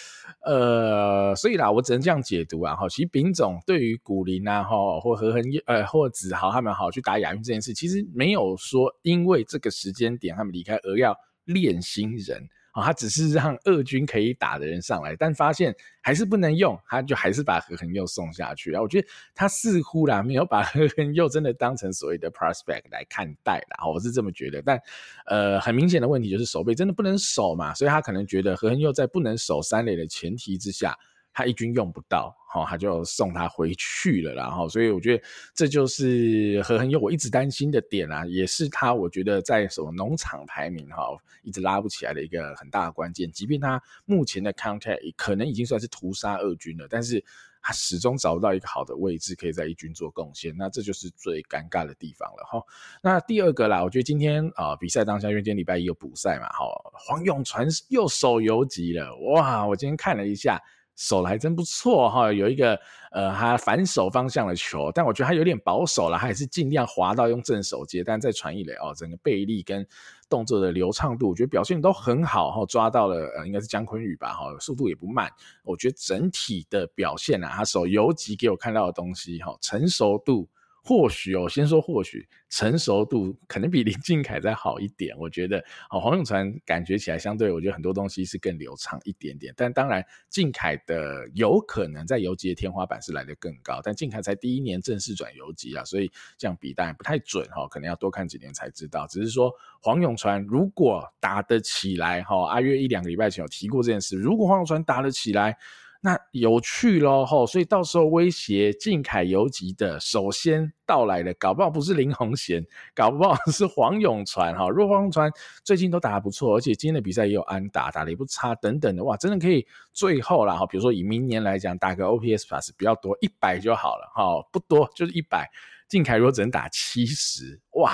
[0.43, 2.89] 呃，所以啦，我只能这样解读啊哈。
[2.89, 12.49] 其实丙总对于古林啊哈，或和恩呃或子豪他们好去打亚运这件事，其实没有说因为这个时间点他们离开而要练新人。
[12.71, 18.81] 啊，他只是让二军可以打的人上来，但发现还是不能用，他就还是把何恒佑送下去啊。
[18.81, 24.61] 我觉得他似乎啦没有把何恒佑真的当成所谓的 prospect 来看待啦，我是这么觉得。
[24.61, 24.81] 但
[25.25, 30.97] 呃，很明显的问题就是守备真的不能守嘛，所以他可能觉得何恒佑在不能守三垒的前提之下。
[31.33, 41.07] 他一军用不到，好，他就送他回去了，然后，所以我觉得这就是何恒佑我一直担心的点啊，也是他我觉得在什么农场排名哈
[41.43, 43.31] 一直拉不起来的一个很大的关键。
[43.31, 47.23] 即便他目前的 contact 可能已经算是屠杀二军了，但是
[47.61, 52.61] 他始终找不到一个好的位置可以在一军做贡献，那这就是最尴尬的地方了哈。
[53.01, 60.61] 那第二个啦，我觉得今天啊、比赛当下，因为今天礼拜一有补赛嘛，哈，黄永传又手游级了，哇，我今天看了一下。
[60.95, 62.79] 守的还真不错哈，有一个
[63.11, 69.85] 呃，他反手方向的球，但我觉得他有点保守了，他也是尽量滑到用正手接，但再传一垒哦，整个背力跟
[70.29, 75.29] 动作的流畅度，我觉得表现都很好哈，抓到了呃，应该是姜昆宇吧哈，速度也不慢，
[75.63, 80.47] 我觉得整体的表现啊，他手游击给我看到的东西哈，成熟度。
[80.83, 85.59] 或许哦，先说或许成熟度可能比 林靖凯再好一点，我觉得
[85.91, 89.53] 哦，黄永传感觉起来相对，我觉得很多东西是更流畅一点点。
[89.55, 99.05] 但当然，靖凯的有可能在游击的天花板是来得更高，但靖凯才第一年正式转游击啊，所以这样比当然不太准哈，可能要多看几年才知道。
[99.05, 105.55] 只是说黄永传如果打得起来哈，阿月一两个礼拜前有提过这件事，如果黄永传打得起来。
[106.03, 114.67] 那有趣咯吼，所以到时候威胁靖凯游击的首先到来的，搞不好不是林弘贤，搞不好 是黄永传哈。
[114.67, 115.31] 如果黄永传
[115.63, 125.47] 最近都打得不错，而且今天的比赛也有安打，打得也不差等等的，哇，真的可以最后啦哈，比如说以明年来讲，打个 OPS Plus 比较多一百就好了哈，不多就是一百。
[125.87, 127.93] 靖凯如果只能打七十，哇，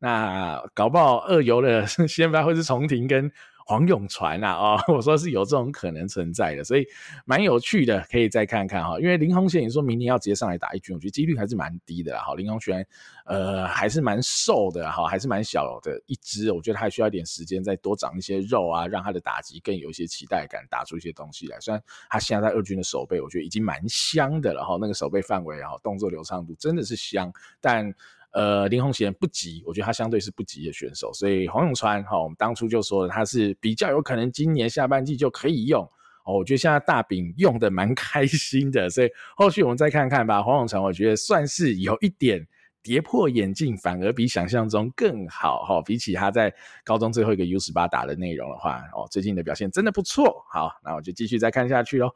[0.00, 3.30] 那搞不好二游的 先发会是重庭跟。
[3.64, 6.86] 黄永传啊，哦， 我说是有这种可能存在的，所以
[7.24, 9.00] 蛮有趣的，可以再看看哈。
[9.00, 12.20] 因为林弘贤，你说明年要直接上来打一军，我觉得几率还是蛮低的啦。
[12.22, 12.86] 好，林弘贤
[13.24, 21.58] 呃还是蛮瘦的哈，还是蛮小的一只，我觉得他还需要一点时间再多长一些肉啊，让他的打击更有一些期待感，打出一些东西来。
[21.60, 27.94] 虽然他现在在二军的手背，我觉得已经蛮香的了哈，那个手背范围哈，动作流畅度真的是香，但。
[28.34, 35.84] 呃，林弘贤不急，我觉得他相对是不急的选手，所以黄永川哈，我们当初就说了他是比较有可能今年下半季就可以用
[36.24, 36.38] 哦。
[36.38, 40.42] 我觉得现在大饼用的蛮 开心的，所以后续我们再看看吧。
[40.42, 42.44] 黄永川我觉得算是有一点
[42.82, 45.80] 跌破眼镜，反而比想象中更好哈。
[45.82, 46.52] 比起他在
[46.84, 50.44] 高中最后一个 U 十八打的内容的话，哦，最近的表现真的不错。
[50.50, 52.10] 好，那我就继续再看下去喽。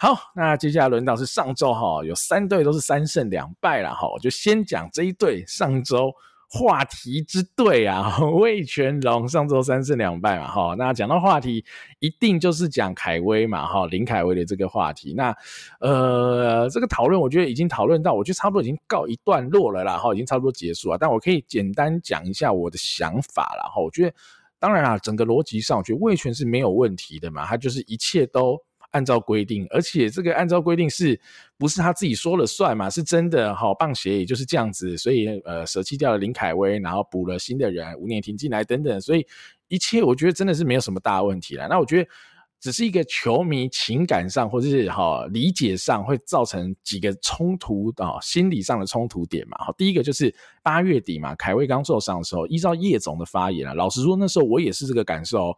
[0.00, 6.12] 好，那接下来轮到是上周哈，有三队都是三胜两败了哈，我就先讲这一队上周
[6.48, 11.64] 话题之队啊， 味全龙上周三胜两败嘛哈，那讲到话题，
[11.98, 15.34] 一定就是讲凯威嘛哈，林凯威的这个话题，那
[15.80, 24.14] 呃这个讨论我觉得已经讨论到，我觉得差不多已经告一段落了啦哈，已经差不多结束了，但我可以简单讲一下我的想法啦哈，我觉得
[24.60, 28.56] 当然啦，整个逻辑上我觉得味全是没有问题的嘛，他就是一切都。
[28.98, 31.18] 按照规定，而且这个按照规定是
[31.56, 32.90] 不是他自己说了算嘛？
[32.90, 39.24] 是真的，好棒协也就是这样子，所以呃舍弃掉了林凯威，然后补了新的人吴念庭进来等等，所以
[39.68, 41.68] 一切我觉得真的是没有什么大问题了。
[41.68, 42.10] 那我觉得
[42.58, 49.56] 只是一个球迷情感上或者是哈理解上会造成几个冲突啊，心理上的冲突点嘛。
[49.64, 55.56] 好，第一个就是八月底嘛，凯威刚受伤的时候，依照叶总的发言啊，老实说那时候我也是这个感受。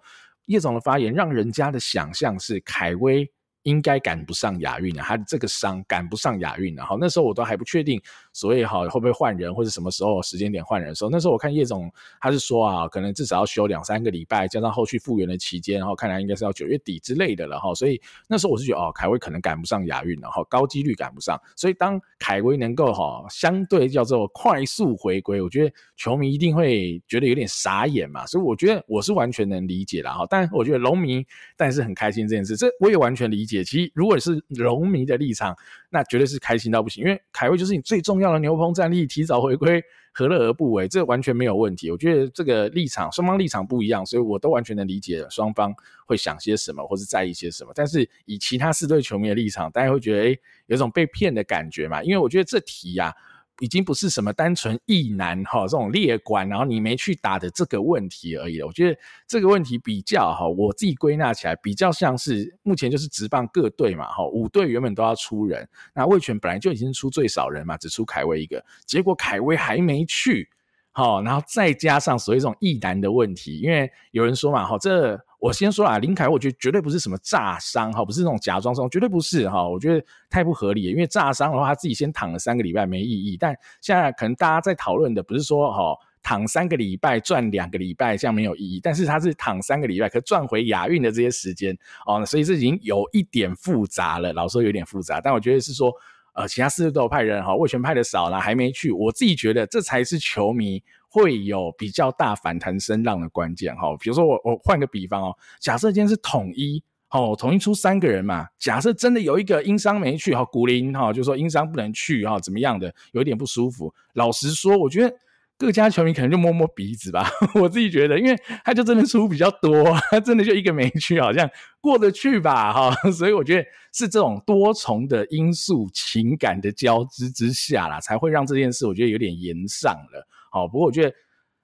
[0.50, 3.26] 叶总的发言让人家的想象是凯威。
[3.64, 6.82] 应该赶不上亚运了，他的这个伤赶不上亚运了。
[6.82, 8.00] 好，那时候我都还不确定，
[8.32, 11.90] 所以哈会不会换人或者什么时候时间点换人的时候，那时候我看叶总
[12.20, 17.74] 他是说啊，可能至少要休两三个礼拜，加上后续复原的期间，然后看来应该是要九月底之类的了哈。
[17.74, 21.40] 所以那时候我是觉得哦，凯威可能赶不上亚运了哈，高几率赶不上。
[21.56, 28.24] 所以当凯威能够哈相对叫做快速回归，我觉得球迷一定会觉得有点傻眼嘛。
[28.26, 30.26] 所以我觉得我是完全能理解了哈。
[30.30, 33.64] 但我觉得龙迷但是很开心这件事，这我也完全理解。
[33.64, 35.56] 其实如果是龙迷的立场，
[35.90, 40.86] 那绝对是开心到不行，因为凯威就是你最重要的牛棚战力，提早回归，何乐而不为？
[40.86, 41.90] 这完全没有问题。
[41.90, 45.74] 我觉得这个立场，双方立场不一样，所以我都完全能理解双方
[46.06, 47.72] 会想些什么，或是在意些什么。
[47.74, 52.02] 但是以其他四队球迷的立场，大家会觉得，诶，有种被骗的感觉嘛？
[52.02, 53.14] 因为我觉得这题呀、
[53.60, 58.66] 已经不是什么单纯役男哈这种列管，然后你没去打的这个问题而已了。
[58.66, 70.48] 我觉得这个问题比较哈，我自己归纳起来比较像是目前就是职棒各队嘛哈，五队原本都要出人，那味全本来就已经出最少人嘛，只出凯威一个，结果凯威还没去，
[70.90, 75.20] 好，然后再加上所谓这种役男的问题，因为有人说嘛哈这。
[75.40, 80.82] 我先说啊，林凯，我觉得绝对不是什么炸伤哈，不是那种假装伤，绝对不是哈，我觉得太不合理。
[80.82, 83.38] 因为炸伤的话，他自己先躺了三个礼拜没意义。
[83.38, 91.74] 但现在可能大家在讨论的不是说哈，躺三个礼拜赚两个礼拜这样没有意义，但是他是躺三个礼拜可赚回亚运的这些时间
[92.04, 95.22] 哦，所以这已经有一点复杂了，老说有点复杂。
[95.22, 95.90] 但我觉得是说，
[96.34, 100.82] 呃，其他四队都有派人哈，味全派的少了，还没去，我自己觉得这才是球迷。
[101.12, 113.92] 会有比较大反弹声浪的关键哈，比如说我我换个比方哦，假设今天是统一哦，统一出三个人嘛，假设真的有一个因伤没去哈，古林哈就说因伤不能去哈，怎么样的有一点不舒服。
[114.14, 115.12] 老实说，我觉得
[115.58, 117.28] 各家球迷可能就摸摸鼻子吧，
[117.60, 130.28] 我自己觉得，因为他就真的出比较多，他真的就一个没去，好像过得去吧哈，所以我觉得是这种多重的因素情感的交织之下啦，才会让这件事我觉得有点延上了。
[130.50, 131.14] 好，不过我觉得，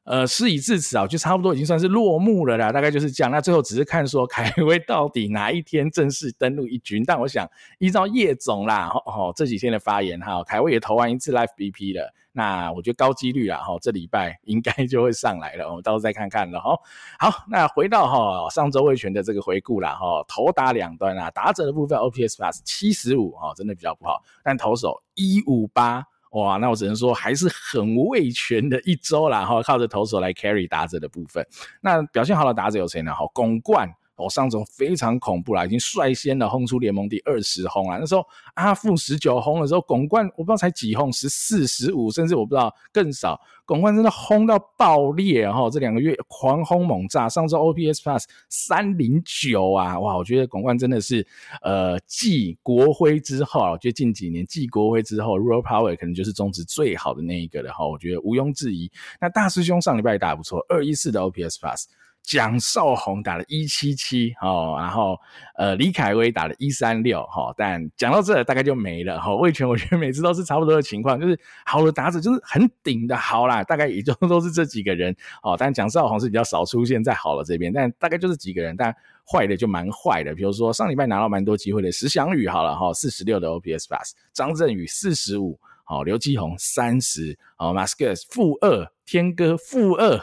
[0.04, 2.70] 呃，事已至此啊，就差不多已经算是落幕了啦。
[2.70, 3.30] 大概就是这样。
[3.30, 7.02] 那最后只是看说凯威到底哪一天正式登陆一军。
[7.04, 12.14] 但我想依照叶总啦，哦，哦这几天的发言哈，凯威也投完一次 Live BP 了。
[12.30, 15.68] 那我觉得高几率啦，哈、哦，这礼拜应该就会上来了。
[15.68, 16.78] 我们到时候再看看了哈。
[17.18, 26.06] 好，那回到哈、哦、上周味全的这个回顾啦，哈、哦，投打两端啊，打者的部分 OPS Plus 七十五哈，真的比较不好，但投手一五八。
[26.36, 31.46] 哇，那我只能说还是很味全的一周啦，哈，靠着投手来 carry 打者的部分。
[31.80, 33.14] 那表现好的打者有谁呢？
[33.14, 37.98] 哈，巩冠哦，上周非常恐怖啦，已经率先的轰出联盟第二十轰了。
[37.98, 43.40] 那时候阿富十九轰的时候，巩冠我不知道才几轰，十四、十五，甚至我不知道更少。
[43.66, 47.28] 巩冠真的轰到爆裂，然后这两个月狂轰猛炸。
[47.28, 51.26] 上周 OPS Plus 三零九啊，哇，我觉得巩冠真的是
[51.62, 58.90] 呃继国辉之后啊，我觉得近几年继国辉之后，Raw Power 可能就是中值最好的那一个了哈，我觉得毋庸置疑。
[59.20, 61.84] 那大师兄上礼拜也打得不错，二一四的 OPS Plus。
[62.26, 65.16] 蒋少宏打了一七七哦，然后
[65.54, 69.32] 呃李凯威打了一三六哈，但讲到这大概就没了哈。
[69.36, 75.54] 魏全 我觉得每次都是差不多的情况，就是好的打者就是很顶的好啦，大概也就都是这几个人哦。
[75.56, 78.92] 但蒋少宏是比较少出现在好的这边，但大概就是几个人，但
[79.24, 80.34] 坏的就蛮坏的。
[80.34, 90.20] 比如说上礼拜拿到蛮多机会的石翔宇好了哈，四十六的 OPS Plus，张振宇四十五，好刘基宏三十，哦马斯克负二，天哥负二。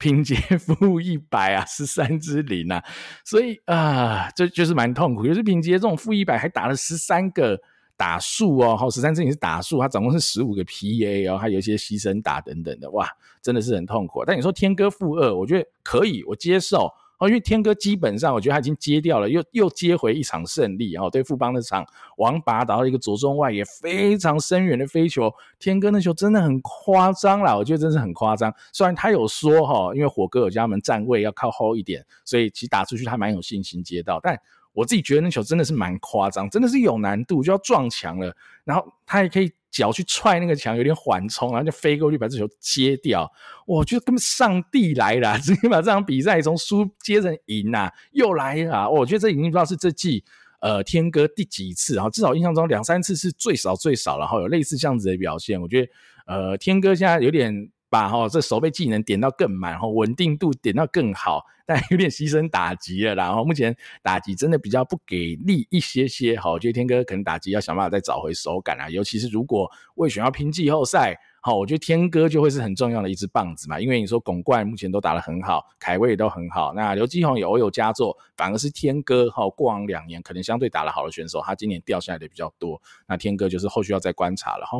[0.00, 2.82] 平接 负一百啊，十三之零啊，
[3.24, 5.24] 所以啊，这就是蛮痛苦。
[5.24, 7.60] 就是拼接这种负一百，还打了十三个
[7.96, 13.06] 打数哦，好，十三支零是打数，它总共是十五个 PA 哦，还有一些牺牲打等等的，哇，
[13.42, 14.24] 真的是很痛苦。
[14.24, 16.90] 但你说天哥负二，我觉得可以，我接受。
[17.20, 21.08] 哦，因为天哥基本上，我觉得他已经接掉了，又又接回一场胜利哦。
[21.08, 28.52] 对富邦那场王拔打到一个左中外也非常深远的飞球，天哥那球真的很夸张啦，我觉得真是很夸张。
[28.72, 34.36] 虽然他有说哈，因为火哥有家门站位要靠后一点，所以其实打出去他蛮有信心接到，但。
[34.72, 38.32] 我自己觉得那球真的是蛮夸张，真的是有难度，就要撞墙了。
[38.62, 43.30] 然后他也可以脚去踹那个墙，有点缓冲，然后就飞过去把这球接掉。
[43.66, 48.90] 我觉得根本上帝来了， 直接把这场比赛从输接成赢啊，又来了。
[48.90, 50.24] 我觉得这已经不知道是这季
[50.60, 55.60] 呃天哥第几次，啊至少印象中两三次是最少最少，然后有类似这样子的表现。
[55.60, 55.92] 我觉得
[56.26, 57.70] 呃天哥现在有点。
[57.90, 63.14] 把哈这守备技能点到更满，然后稳定度点到更好，但有点牺牲打击了。
[63.14, 71.18] 然后目前打击真的比较不给力一些些，好，我觉得天哥可能打击要想办法再找回手感啊，尤其是如果魏选要拼季后赛。
[71.42, 82.78] 好，我觉得天哥就会是很重要的一支棒子嘛，因为你说巩冠目前都打得很好，凯威也都很好，那刘基宏也偶有佳作，反而是天哥哈，过往两年可能相对打得好的选手，他今年掉下来的比较多，
[83.08, 84.78] 那天哥就是后续要再观察了哈。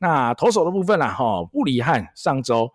[0.00, 2.72] 那投手的部分啦哈，布里汉上周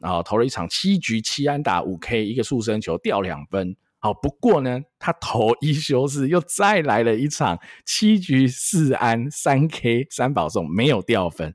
[0.00, 11.54] 啊投了一场七局七安打五 K 一个速生球掉两分，好，不过呢他投一休四又再来了一场七局四安三 K 三保送没有掉分。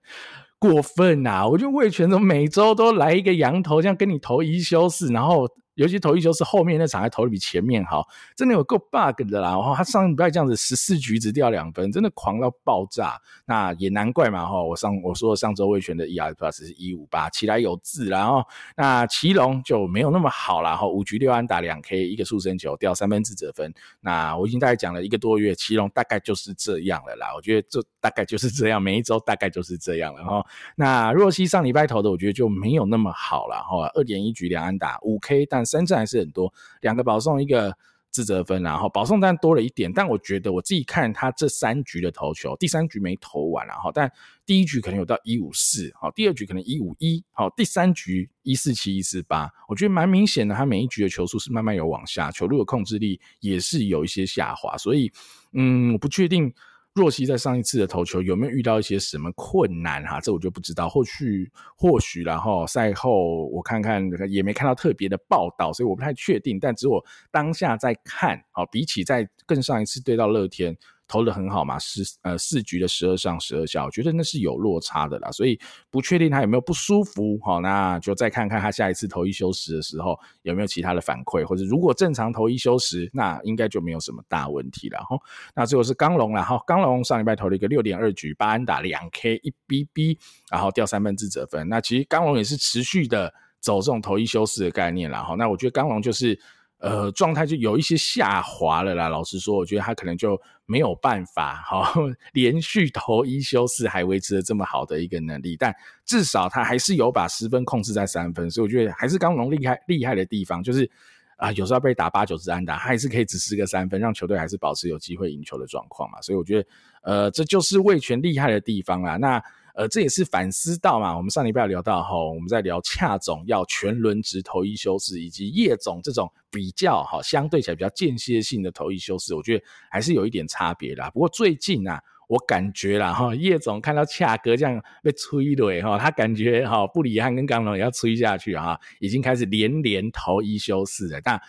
[0.72, 1.48] 过分呐、啊！
[1.48, 5.46] 我觉得魏全怎么每周都来一个羊头，这样跟你投一休四，然后。
[5.76, 9.50] 尤其投一球是后面那场还投的比前面好，真的有够 bug 的啦。
[9.50, 13.20] 然后他上礼拜这样子十四局只掉两分，真的狂到爆炸。
[13.46, 14.62] 那也难怪嘛哈。
[14.62, 16.32] 我上我说上周味全的 E.R.
[16.34, 18.44] plus 是一五八，起来有字，然后
[18.76, 20.76] 那奇隆就没有那么好啦。
[20.76, 20.88] 哈。
[20.88, 23.74] 五局六安打两 K 一个速生球掉三分自责分。
[24.02, 27.34] 那我已经大概讲了一个多月，奇隆大概就是这样了啦。
[27.36, 30.46] 我觉得这大概就是这样，每一周大概就是这样了哈。
[30.76, 33.90] 那若曦上礼拜投的，我觉得就没有那么好了哈。
[33.96, 37.76] 二点一局两安打五 K，但三振还是很多，两个保送一个
[38.12, 44.12] 自责分，然后保送当然多了一点，但我觉得我自己看他这三局的投球，第三局没投完，然后但
[44.46, 55.12] 第一局可能有到一五四，好，第二局可能一五一，好，第三局一四七一四八，我觉得蛮明显的，他每一局的球速是慢慢有往下，球路的控制力也是有一些下滑，所以
[55.54, 56.54] 嗯，我不确定。
[56.94, 60.22] 若曦在上一次的投球有没有遇到一些什么困难哈？
[60.22, 60.88] 这我就不知道。
[60.88, 66.60] 后续或许然后赛后我看看也没看到特别的报道，所以我不太确定。
[66.60, 70.78] 但只我当下在看，好，比起在更上一次对到乐天。
[71.08, 75.60] 投得很好嘛，四呃四局的十二上十二下，我觉得那是有落差的啦，所以
[75.92, 85.18] 不确定他有没有不舒服，好，那就再看看他下一次投一休十的时候有没有其他的反馈，或者如果正常投一休十，那应该就没有什么大问题了哈。
[85.54, 90.18] 那最后是刚龙了哈，刚龙上礼拜投了一个六点二局八安打两 K 一 BB，
[90.50, 96.40] 然后掉三分自责分，那其实刚龙也是持续的走这种投一休四的概念啦哈，那我觉得刚龙就是。
[96.80, 99.08] 呃，状态就有一些下滑了啦。
[99.08, 101.94] 老实说，我觉得他可能就没有办法哈，
[102.34, 105.56] 连续投一休四还维持了这么好的一个能力。
[105.58, 110.90] 但至少他还是有把失分控制在三分，所以我觉得还是刚龙厉害厉害的地方，就是
[111.38, 116.22] 啊、有时候被打八九十安打，他还是可以只是个三分，让球队还是保持有机会赢球的状况嘛。
[116.22, 116.68] 所以我觉得，
[117.02, 119.18] 呃，这就是魏权厉害的地方啊。
[119.18, 119.44] 那。
[119.74, 131.10] 呃，这也是反思到嘛，我们上礼拜聊到哈，我们在聊恰总要全轮值投一休四，以及叶总这种比较哈，相对起来比较间歇性的投一休四，我觉得还是有一点差别啦。
[131.10, 141.42] 不过最近啊，我感觉啦哈，叶总看到恰哥这样被催了哈，他感觉哈，布里汉跟刚龙也要催下去哈，已经开始连连投一休四了，但。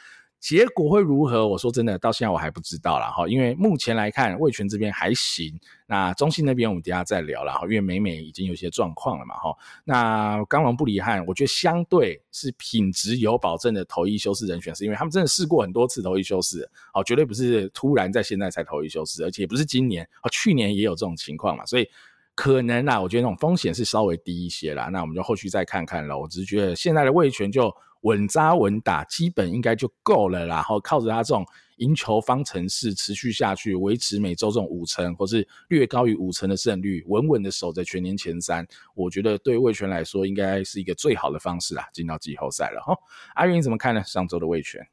[0.45, 1.49] 结果会如何？
[1.49, 3.27] 我说真的，到现在我还不知道啦哈。
[3.27, 5.59] 因为目前来看，味全这边还行。
[5.87, 7.63] 那中信那边我们等下再聊了哈。
[7.63, 9.57] 因为美美已经有些状况了嘛哈。
[9.85, 21.89] 那刚龙不离汉，我觉得相对是品质有保证的头一修饰人选，是因为他们真的试过很多次头一修饰，哦，绝对不是突然在现在才头一修饰，而且也不是今年，哦，去年也有这种情况嘛，所以。
[22.37, 24.89] 可能啦，我觉得那种风险是稍微低一些啦。
[24.89, 26.19] 那我们就后续再看看了。
[26.19, 27.73] 我只是觉得现在的味全就
[28.05, 30.47] 稳扎稳打，基本应该就够了。
[30.47, 31.45] 然后靠着他这种
[31.77, 38.67] 赢球方程式持续下去，维持每周这种五成或是略高于五成的胜率，稳稳的守在全年前三。
[38.95, 42.97] 我觉得对味全来说，应该是一个最好的方式啊，进到季后赛了哈。
[43.35, 44.03] 阿云你怎么看呢？
[44.05, 44.87] 上周的味全，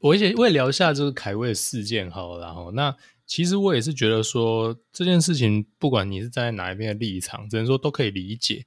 [0.00, 2.94] 我也我也聊一下这个凯威的事件好，然后那。
[3.28, 8.64] 其实我也是觉得说这件事情，不管你是在哪一边的立场，只能说都可以理解。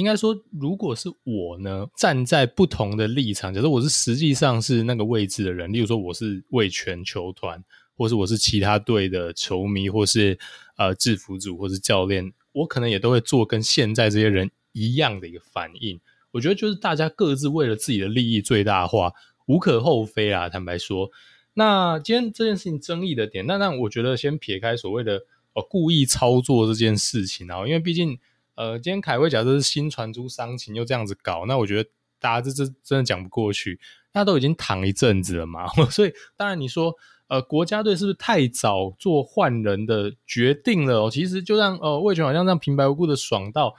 [0.00, 7.62] 应该说，如果是我呢，站在不同的立场，假设我是实际上是那个位置的人，例如说我是为全球团，
[7.96, 10.38] 或是我是其他队的球迷，或是
[10.76, 16.00] 呃制服组，或是教练，我可能也都会做跟现在这些人一样的一个反应。
[16.32, 19.12] 我觉得就是大家各自为了自己的利益最大化，
[19.46, 20.48] 无可厚非啊。
[20.48, 21.10] 坦白说。
[21.52, 25.20] 那今天这件事情争议的点，那那我觉得先撇开所谓的
[25.54, 28.16] 呃故意操作这件事情啊，因为毕竟
[28.60, 31.88] 呃今天凯威假设是新传出伤情又这样子搞，那我觉得
[32.18, 33.80] 大家这这真的讲不过去，
[34.12, 36.94] 大家都已经躺一阵子了嘛， 所以当然你说
[37.28, 41.10] 呃国家队是不是太早做换人的决定了哦？
[41.10, 43.74] 其实就让呃味全好像这样平白无故的爽到。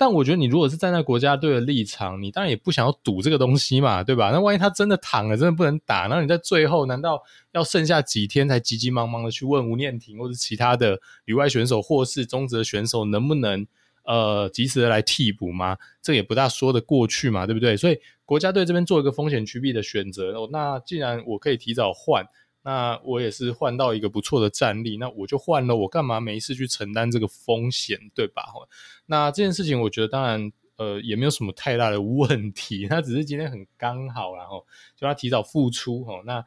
[0.00, 4.30] 但我觉得你如果是站在国家队的立场，你当然也不想要赌这个东西嘛，对吧？
[4.30, 7.20] 那万一他真的躺了，真的不能打，那你在最后难道
[7.50, 13.66] 要剩下几天才急急忙忙的去问吴念庭或者其他的里外选手或是中职的选手能不能
[14.08, 15.78] 呃及时的来替补吗？
[16.02, 17.76] 这也不大说得过去嘛，对不对？
[17.76, 22.26] 所以国家队这边做一个风险趋避的选择，那既然我可以提早换。
[22.64, 28.42] 那我也是换到一个不错的战力，那我就换了，我干嘛没事去承担这个风险，对吧？
[29.06, 36.20] 那这件事情我觉得当然呃也没有什么太大的问题，那只是今天很刚好，然后就他提早复出哦。
[36.26, 36.44] 那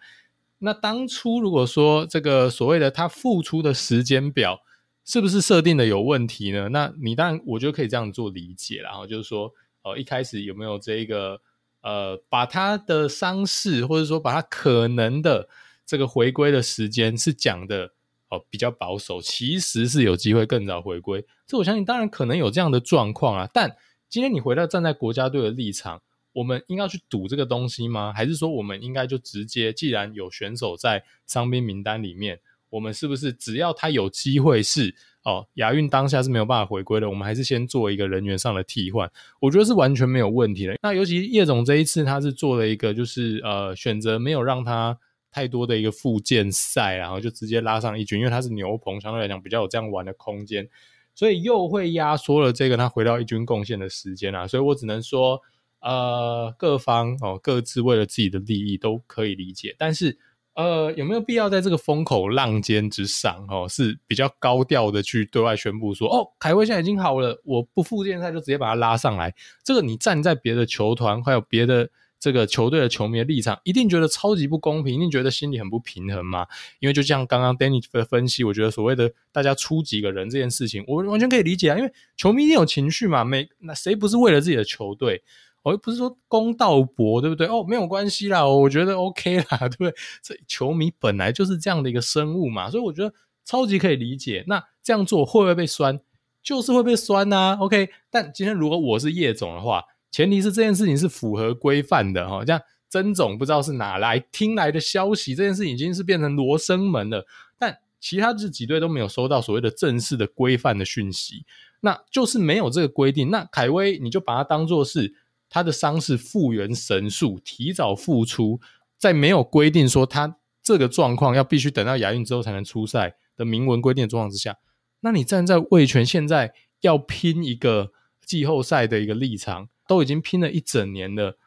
[0.59, 4.61] 那当初如果说这个所谓的他复出的时间表
[5.05, 6.69] 是不是设定的有问题呢？
[6.69, 9.51] 那你当然我觉得可以这样做理解，然后就是说
[9.83, 11.41] 呃一开始有没有这一个
[11.81, 15.49] 呃把他的伤势或者说把他可能的。
[15.83, 17.91] 这个回归的时间是讲的
[18.29, 21.25] 哦，比较保守，其实是有机会更早回归。
[21.45, 23.49] 这我相信，当然可能有这样的状况啊。
[23.53, 23.75] 但
[24.07, 28.13] 今天你回到站在国家队的立场，我们应该去赌这个东西吗？
[28.15, 32.39] 还是说我们应该就直接，既然有选手在伤兵名单里面，
[32.71, 39.07] 我们是不是只要他有机会是哦亚运当下是没有办法回归的，我们还是先做一个人员上的替换？
[39.39, 40.75] 我觉得是完全没有问题的。
[40.81, 44.97] 那尤其叶总这一次，他是做了一个就是呃选择没有让他。
[45.33, 50.67] 太多的一个复健赛，然后就直接拉上一军，因为他是牛棚，相对来讲比较有这样玩的空间，
[51.15, 54.45] 所以又会压缩了这个他回到一军贡献的时间啊。
[54.45, 55.39] 所以我只能说，
[55.79, 60.17] 呃，各方哦各自为了自己的利益都可以理解，但是
[60.55, 69.33] 呃有没有必要在这个风口浪尖之上哦是比较高调的去对外宣布说哦凯威现在已经好了，我不复健赛就直接把他拉上来，
[69.63, 71.89] 这个你站在别的球团还有别的。
[72.23, 76.45] 这个球队的球迷的立场一定觉得超级不公平，一定觉得心里很不平衡嘛。
[76.77, 81.77] 因为就像刚刚 Danny 的分析，我觉得所谓的大家出几个人这件事情，我完全可以理解啊。
[81.79, 85.23] 因为球迷一定有情绪嘛，每那谁不是为了自己的球队？
[85.63, 87.47] 我又不是说公道博，对不对？
[87.47, 89.93] 哦，没有关系啦，我觉得 OK 啦，对不对？
[90.21, 93.13] 这球迷本来就是这样的一个生物嘛，所以我觉得
[93.45, 94.43] 超级可以理解。
[94.47, 95.99] 那这样做会不会被酸？
[96.43, 99.83] 就是会被酸呐、OK，但今天如果我是叶总的话。
[100.13, 107.25] 前提是这件事情是符合规范的哈，这样曾总不知道是哪来听来的消息，这件事已经是变成罗生门了。
[107.57, 111.45] 但其他这几队都没有收到所谓的正式的规范的讯息，
[111.79, 113.29] 那就是没有这个规定。
[113.29, 115.15] 那凯威你就把它当作是
[115.51, 118.59] 他的伤势复原神速，提早复出，
[118.97, 124.57] 在没有规定说他这个状况要必须等到亚运之后才能出赛的明文规定的状况之下，
[125.01, 127.91] 那你站在魏权现在要拼一个
[128.25, 129.69] 季后赛的一个立场。
[129.87, 131.37] 都已经拼了一整年了，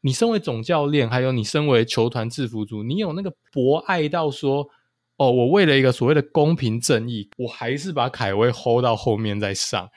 [0.00, 4.68] 你身为总教练，还有你身为球团制服组，你有那个博爱到说，
[5.18, 9.88] 哦，我为了一个所谓的公平正义，我还是把凯威 hold 到后面再上。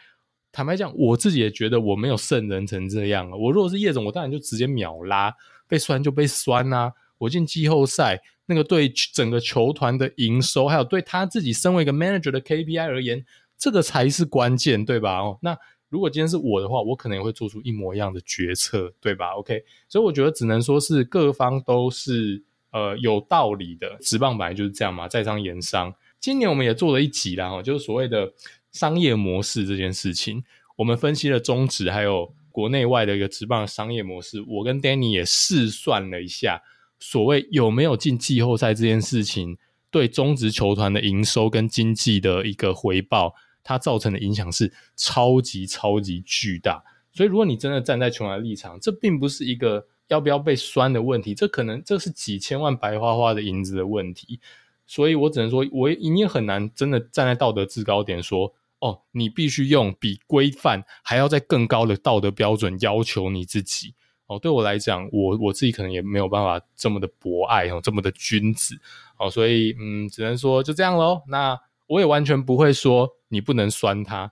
[0.56, 3.36] 坦白讲，我自己也觉得我没有圣人成这样了。
[3.36, 5.34] 我如果是叶总，我当然就直接秒拉，
[5.68, 6.94] 被酸就被酸啊。
[7.18, 13.26] 我进季后赛，那个对整个球团的营收，还有对他自己身为一个 manager 的 KPI 而言，
[13.58, 15.20] 这个才是关键，对吧？
[15.20, 15.58] 哦，那。
[15.88, 23.96] 如果今天是我的话，我可能也会做出一模一样的决策，对吧？OK，所以我觉得只能说是各方都是呃有道理的。
[24.02, 25.94] 职棒本来就是这样嘛，在商言商。
[26.20, 28.30] 今年我们也做了一集啦，哈，就是所谓的
[28.76, 30.44] 商业模式这件事情，
[30.76, 34.44] 我们分析了中职还有国内外的一个职棒商业模式。
[34.46, 36.62] 我跟 Danny 也试算了一下，
[37.00, 39.58] 所谓有没有进季后赛这件事情，
[39.90, 46.84] 对中职球团的营收跟经济的一个回报，它造成的影响是超级超级巨大。
[47.14, 54.42] 所以，如果你真的站在球员立场，这并不是一个要不要被酸的问题，这可能这是几千万白花花的银子的问题。
[54.86, 58.54] 所以我只能说，我你也很难真的站在道德制高点说，
[58.86, 63.96] 哦，你必须用比规范还要在更高的道德标准要求你自己。
[64.28, 68.80] 哦，对我来讲，我我自己可能也没有办法这么的博爱哦，这么的君子。
[69.18, 71.22] 哦，所以嗯，只能说就这样喽。
[71.28, 74.32] 那我也完全不会说你不能酸他。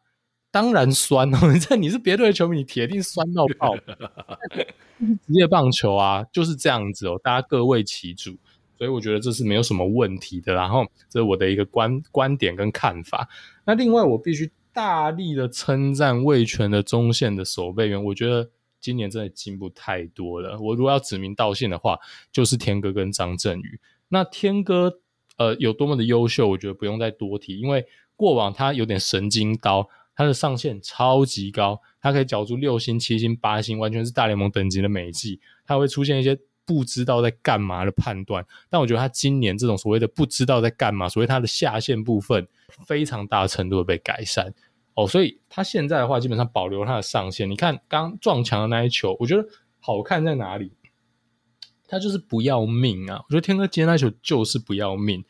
[0.52, 1.52] 当然酸哦！
[1.52, 3.76] 你 这你是别的球迷，你铁定酸到爆。
[5.00, 8.38] 职业棒球啊，就是这样子哦，大家各为其主，
[8.78, 10.54] 所以我觉得这是没有什么问题的。
[10.54, 13.28] 然后这是我的一个观观点跟看法。
[13.66, 18.50] 那另外，我必须大力的称赞味全的中线的守备员，我觉得
[18.80, 20.60] 今年真的进步太多了。
[20.60, 21.98] 我如果要指名道姓的话，
[22.32, 23.80] 就是天哥跟张振宇。
[24.10, 25.00] 那天哥
[25.38, 29.90] 呃有多么的优秀，我觉得不用再多提，因为过往他有点神经刀。
[30.16, 35.40] 他的上限超级高，他可以缴出六星、七星、八星，完全是大联盟等级的美技。
[35.66, 42.48] 他会出现一些不知道在干嘛的判断，但我觉得他今年这种所谓的不知道在干嘛，所谓他的下限部分
[42.86, 44.54] 非常大程度的被改善
[44.96, 47.50] 哦，所以他现在的话基本上保留他的上限。
[47.50, 49.48] 你看刚撞墙的那一球，我觉得
[49.80, 50.72] 好看在哪里？
[51.88, 53.22] 他就是不要命啊！
[53.28, 55.24] 我觉得天哥接那球就是不要命。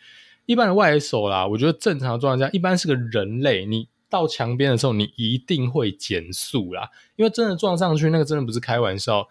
[0.46, 3.90] 一般的外手啦，我觉得正常的状况下，一般是个人类你。
[4.10, 9.28] 到墙边的时候，你一定会减速啦，因为真的撞上去，那个真的不是开玩笑。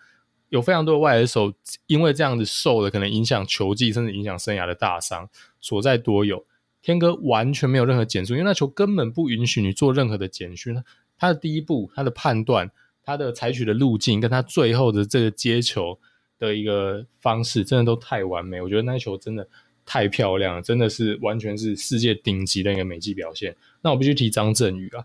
[0.53, 1.53] 有非常多的外野手
[1.87, 5.29] 因为这样子受了，可能影响球技，甚至影响生涯的大伤，
[5.61, 6.45] 所在多有。
[6.83, 10.71] 天哥完全没有任何减速，因为那球根本不允许你做任何的减速。
[11.17, 12.71] 他的第一步，他的判断，
[13.03, 15.99] 他的采取的路径，跟他最后的这个接球
[16.39, 18.61] 的一个方式，真的都太完美。
[18.61, 19.49] 我觉得那球真的。
[19.85, 23.55] 太漂亮了，真的是完全是世界顶级的一个美技表现。
[23.83, 25.05] 那我必须提张振宇啊，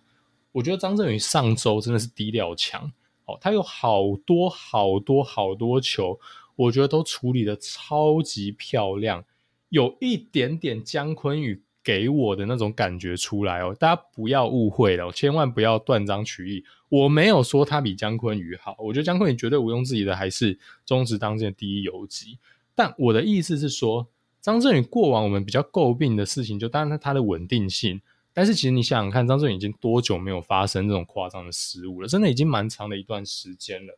[0.52, 2.92] 我觉得张振宇上周真的是低调强
[3.28, 6.20] 哦，他有好多好多好多球，
[6.56, 9.24] 我觉得都处理的超级漂亮，
[9.70, 13.76] 有一点点姜坤宇给我的那种感觉出来哦。
[13.80, 22.40] 大家不要误会了，千万不要断章取义，我没有说他比姜坤宇好，我觉得姜坤宇绝对毋庸置疑的还是中职当今的第一游击。
[22.74, 24.08] 但我的意思是说。
[24.40, 28.00] 张振宇过往我们比较诟病的事情，就当然他的稳定性。
[28.38, 32.08] 但是其实你想想看，张振宇已经多久没有发生这种夸张的失误了？
[32.08, 33.98] 真的已经蛮长的一段时间了。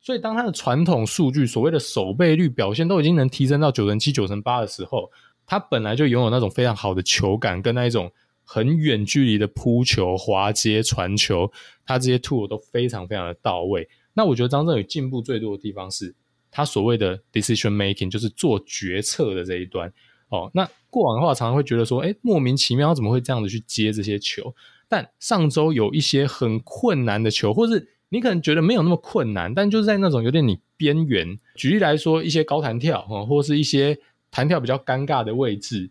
[0.00, 5.10] 所以当他的传统数据，所谓的守备率表现都已经能提升到九成七、九成八的时候，
[5.44, 8.12] 他本来就拥有那种非常好的球感，跟那一种
[8.44, 11.50] 很远距离的扑球、滑接、传球，
[11.84, 13.88] 他这些 tool 都非常非常的到位。
[14.14, 16.14] 那我觉得张振宇进步最多的地方是。
[16.52, 19.92] 他所谓的 decision making 就是做决策的这一端
[20.30, 20.50] 哦。
[20.54, 24.54] 那过往的话，常常会觉得说，诶，莫名其妙怎么会这样子去接这些球？
[24.88, 31.38] 但上周有一些很困难的球，或是你可能觉得没有那么困难，但就是在那种有点你边缘。
[31.54, 33.96] 举例来说，一些高弹跳，或是一些
[34.32, 35.90] 弹跳比较尴尬的位置，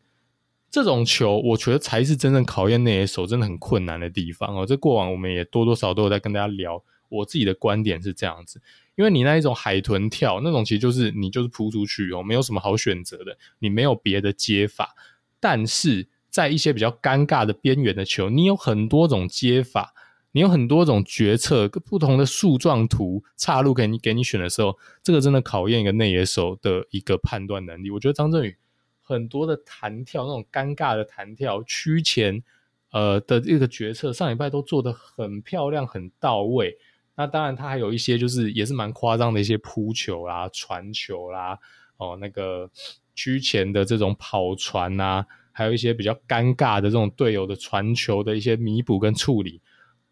[0.69, 4.65] 这种球，我觉得才是真正考验内野手真的很困难的地方哦。
[4.65, 8.61] 这过往我们也多多少少都有在跟大家聊，我自己的观点是这样子。
[8.99, 14.93] 因为你那一种海豚跳那种，其实就是你就是扑出去哦，没有什么好选择的，你没有别的接法。
[15.39, 19.93] 但是在一些比较尴尬的边缘的球，你有很多种接法，
[20.33, 27.89] 你有很多种决策，不同的树状图岔路给你给你选的时候，这个真的考验一个内野手的一个判断能力。
[27.91, 28.57] 我觉得张振宇
[29.01, 32.43] 很多的弹跳，那种尴尬的弹跳、区前
[32.91, 36.77] 呃的这个决策，上礼拜都做得很漂亮、很到位。
[37.19, 41.59] 那当然，他还有一些就是也是蛮夸张的一些扑球啦、传球啦，
[41.97, 42.71] 哦，那个
[43.13, 49.59] 区前的这种跑传啊，还有一些比较尴尬的这种队友的传球的一些弥补跟处理，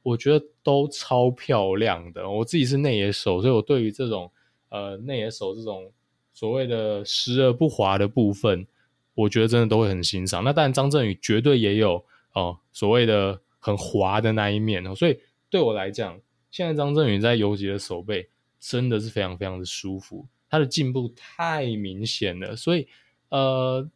[0.04, 2.30] 我觉得都超漂亮的。
[2.30, 4.30] 我自己是内野手，所以我对于这种
[4.68, 5.90] 呃内野手这种
[6.34, 8.68] 所谓的时而不滑的部分，
[9.16, 10.44] 我觉得真的都会很欣赏。
[10.44, 12.04] 那当然，张振宇绝对也有
[12.34, 15.18] 哦所谓的很滑的那一面哦，所以
[15.50, 16.20] 对我来讲。
[16.50, 18.30] 现在张振宇在游击的手背
[18.60, 22.56] 真的是非常非常的舒服，他的进步太明显了。
[22.56, 22.88] 所以，
[23.30, 23.88] 呃，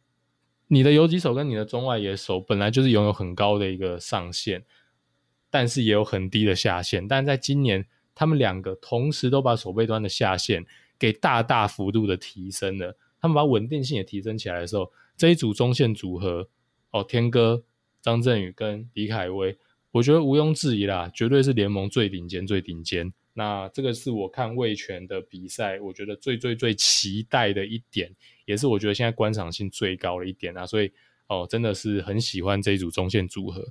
[0.68, 4.64] 你的游击手跟你的中外野手本来就是拥有很高的一个上限，
[5.50, 7.06] 但是也有很低的下限。
[7.08, 7.84] 但在今年，
[8.14, 10.64] 他们两个同时都把手背端的下限
[10.98, 12.96] 给大大幅度的提升了。
[13.20, 16.48] 他们把稳定性也提升起来的时候，这一组中线组合
[16.90, 17.64] 哦，天哥、
[18.00, 19.56] 张振宇跟李凯威，
[19.92, 23.12] 我觉得毋庸置疑啦，绝对是联盟最顶尖、最顶尖。
[23.34, 28.14] 那这个是我看味全的比赛，我觉得最最最期待的一点，
[28.44, 30.90] 也是我觉得现在观赏性最高的一点啊，所以
[31.28, 33.64] 哦，真的是很喜欢这一组中线组合。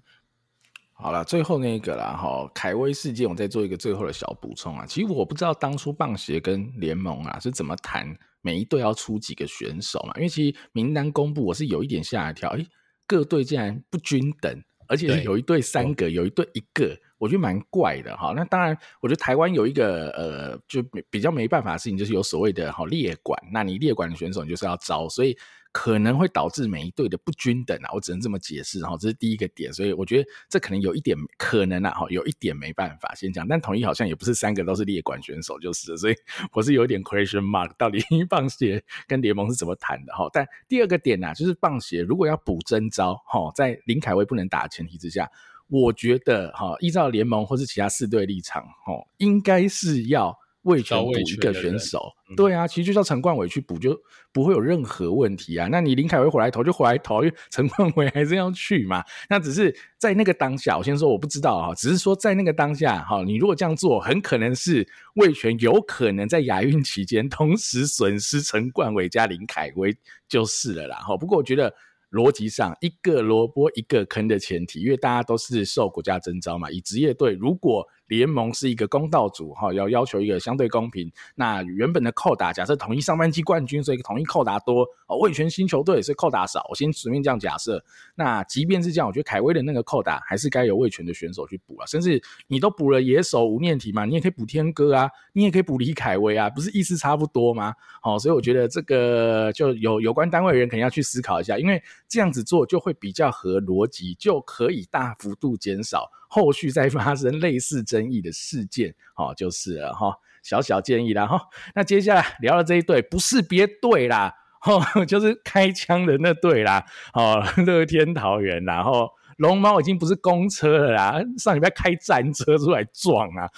[0.93, 4.85] 好了，最后那个啦，哈，凯威事件，我再做一个最后的小补充啊。
[4.85, 12.67] 其实我不知道当初棒协跟联盟啊是怎么谈每一队要出几个选手嘛，因为其实名单公布，我是有一点吓一跳，诶，
[13.07, 18.33] 各队竟然不均等，而且是有一对三个，有一对一个，我觉得蛮怪的哈。
[18.35, 25.37] 那当然，我觉得台湾有一个呃，就比较没办法的事情，就是有所谓的哈列管，那你列管的选手你就是要招，所以。
[25.71, 36.15] 可能会导致每一队的不均等啊，我只能这么解释哈，这是第一个点，所以我觉得这可能有一点可能啊，哈，有一点没办法先讲，但统一好像也不是三个都是列管选手就是，所以
[36.51, 40.29] 我是有点 question mark，到底 棒协跟联盟是怎么谈的哈？
[40.33, 45.29] 但第二个点呢、啊，就是棒协如果要补征招哈，在林凯威不能打的前提之下，
[45.69, 50.40] 我觉得哈，依照联盟或是其他四队立场哈，应该是要。
[50.63, 53.99] 味全补一个选手，对啊，其实就叫陈冠伟去补，就
[54.31, 55.67] 不会有任何问题啊。
[55.71, 59.03] 那你林凯威回来投就回来投，因为 陈冠伟还是要去嘛。
[59.27, 69.97] 那只是在那个当下，我先说我不知道啊，只是说在那个当下哈，你如果这样做，很可能是味全有可能在亚运期间同时损失陈冠伟加林凯威
[70.27, 70.97] 就是了啦。
[70.97, 71.73] 哈，不过我觉得
[72.11, 77.83] 逻辑上一个萝卜一个坑的前提，因为大家都是受国家征召嘛，以职业队如果。
[78.11, 81.09] 联盟是一个公道组哈，要要求一个相对公平。
[81.33, 85.17] 那原本的扣打，假设统一上半季冠军，所以统一扣打多哦。
[85.17, 87.81] 味全新球队所以扣打少，我先随便这样假设。
[88.15, 91.85] 那即便是这样，我觉得凯威的那个扣打还是该由味全的选手去补啊。
[91.85, 97.73] 甚至你都补了野手吴念体嘛，你也可以补天哥啊，你也可以补李凯威啊，不是意思差不多吗？
[98.01, 106.11] 好，所以我觉得这个就有有关单位的人肯定要去思考一下，因为这样子做就会比较合逻辑，就可以大幅度减少。
[106.33, 110.15] 后续再发生类似争议的事件，哦，就是了哈。
[110.41, 111.41] 小小建议啦哈。
[111.75, 114.33] 那接下来聊的这一队不是别队啦，
[114.65, 119.09] 哦，就是开枪的那队啦，哦， 乐天桃园，然后
[119.39, 123.49] 龙猫已经不是公车了啦， 上礼拜开战车出来撞啊，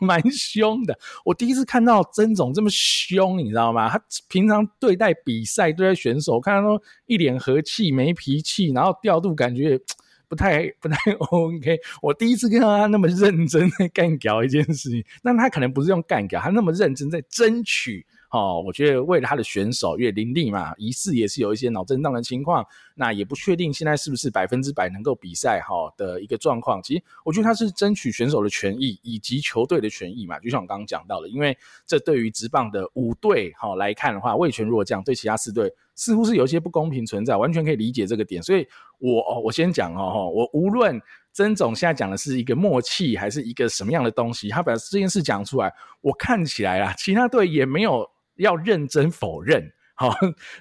[0.00, 0.96] 蛮凶的。
[1.24, 3.88] 我第一次看到曾总这么凶，你知道吗？
[3.90, 9.80] 他平常对待比赛、对待选手，看他都一脸和气、没脾气，然后调度感觉。
[10.30, 18.06] 不太 不太 OK，我第一次看到他那么认真在干搞一件事情，但他可能不是用干搞，他那么认真在争取。
[18.30, 22.64] 哦，我觉得为了他的选手，因为林立嘛，疑似也是有一些脑震荡的情况，
[22.94, 26.80] 那也不确定现在是不是百分之百能够比赛哈的一个状况。
[26.80, 38.40] 其实我觉得他是争取选手的权益以及球队的权益嘛，就像我刚刚讲到的，因为这对于职棒的五队哈来看的话，味全如果这样对其他四队似乎是有一些不公平存在，完全可以理解这个点。
[38.40, 38.64] 所以
[38.98, 41.02] 我我先讲哦，我无论
[41.32, 48.08] 曾总现在讲的是一个默契还是一个什么样的东西，他把这件事讲出来，我看起来啊，其他队也没有。
[48.40, 50.12] 要认真否认，好，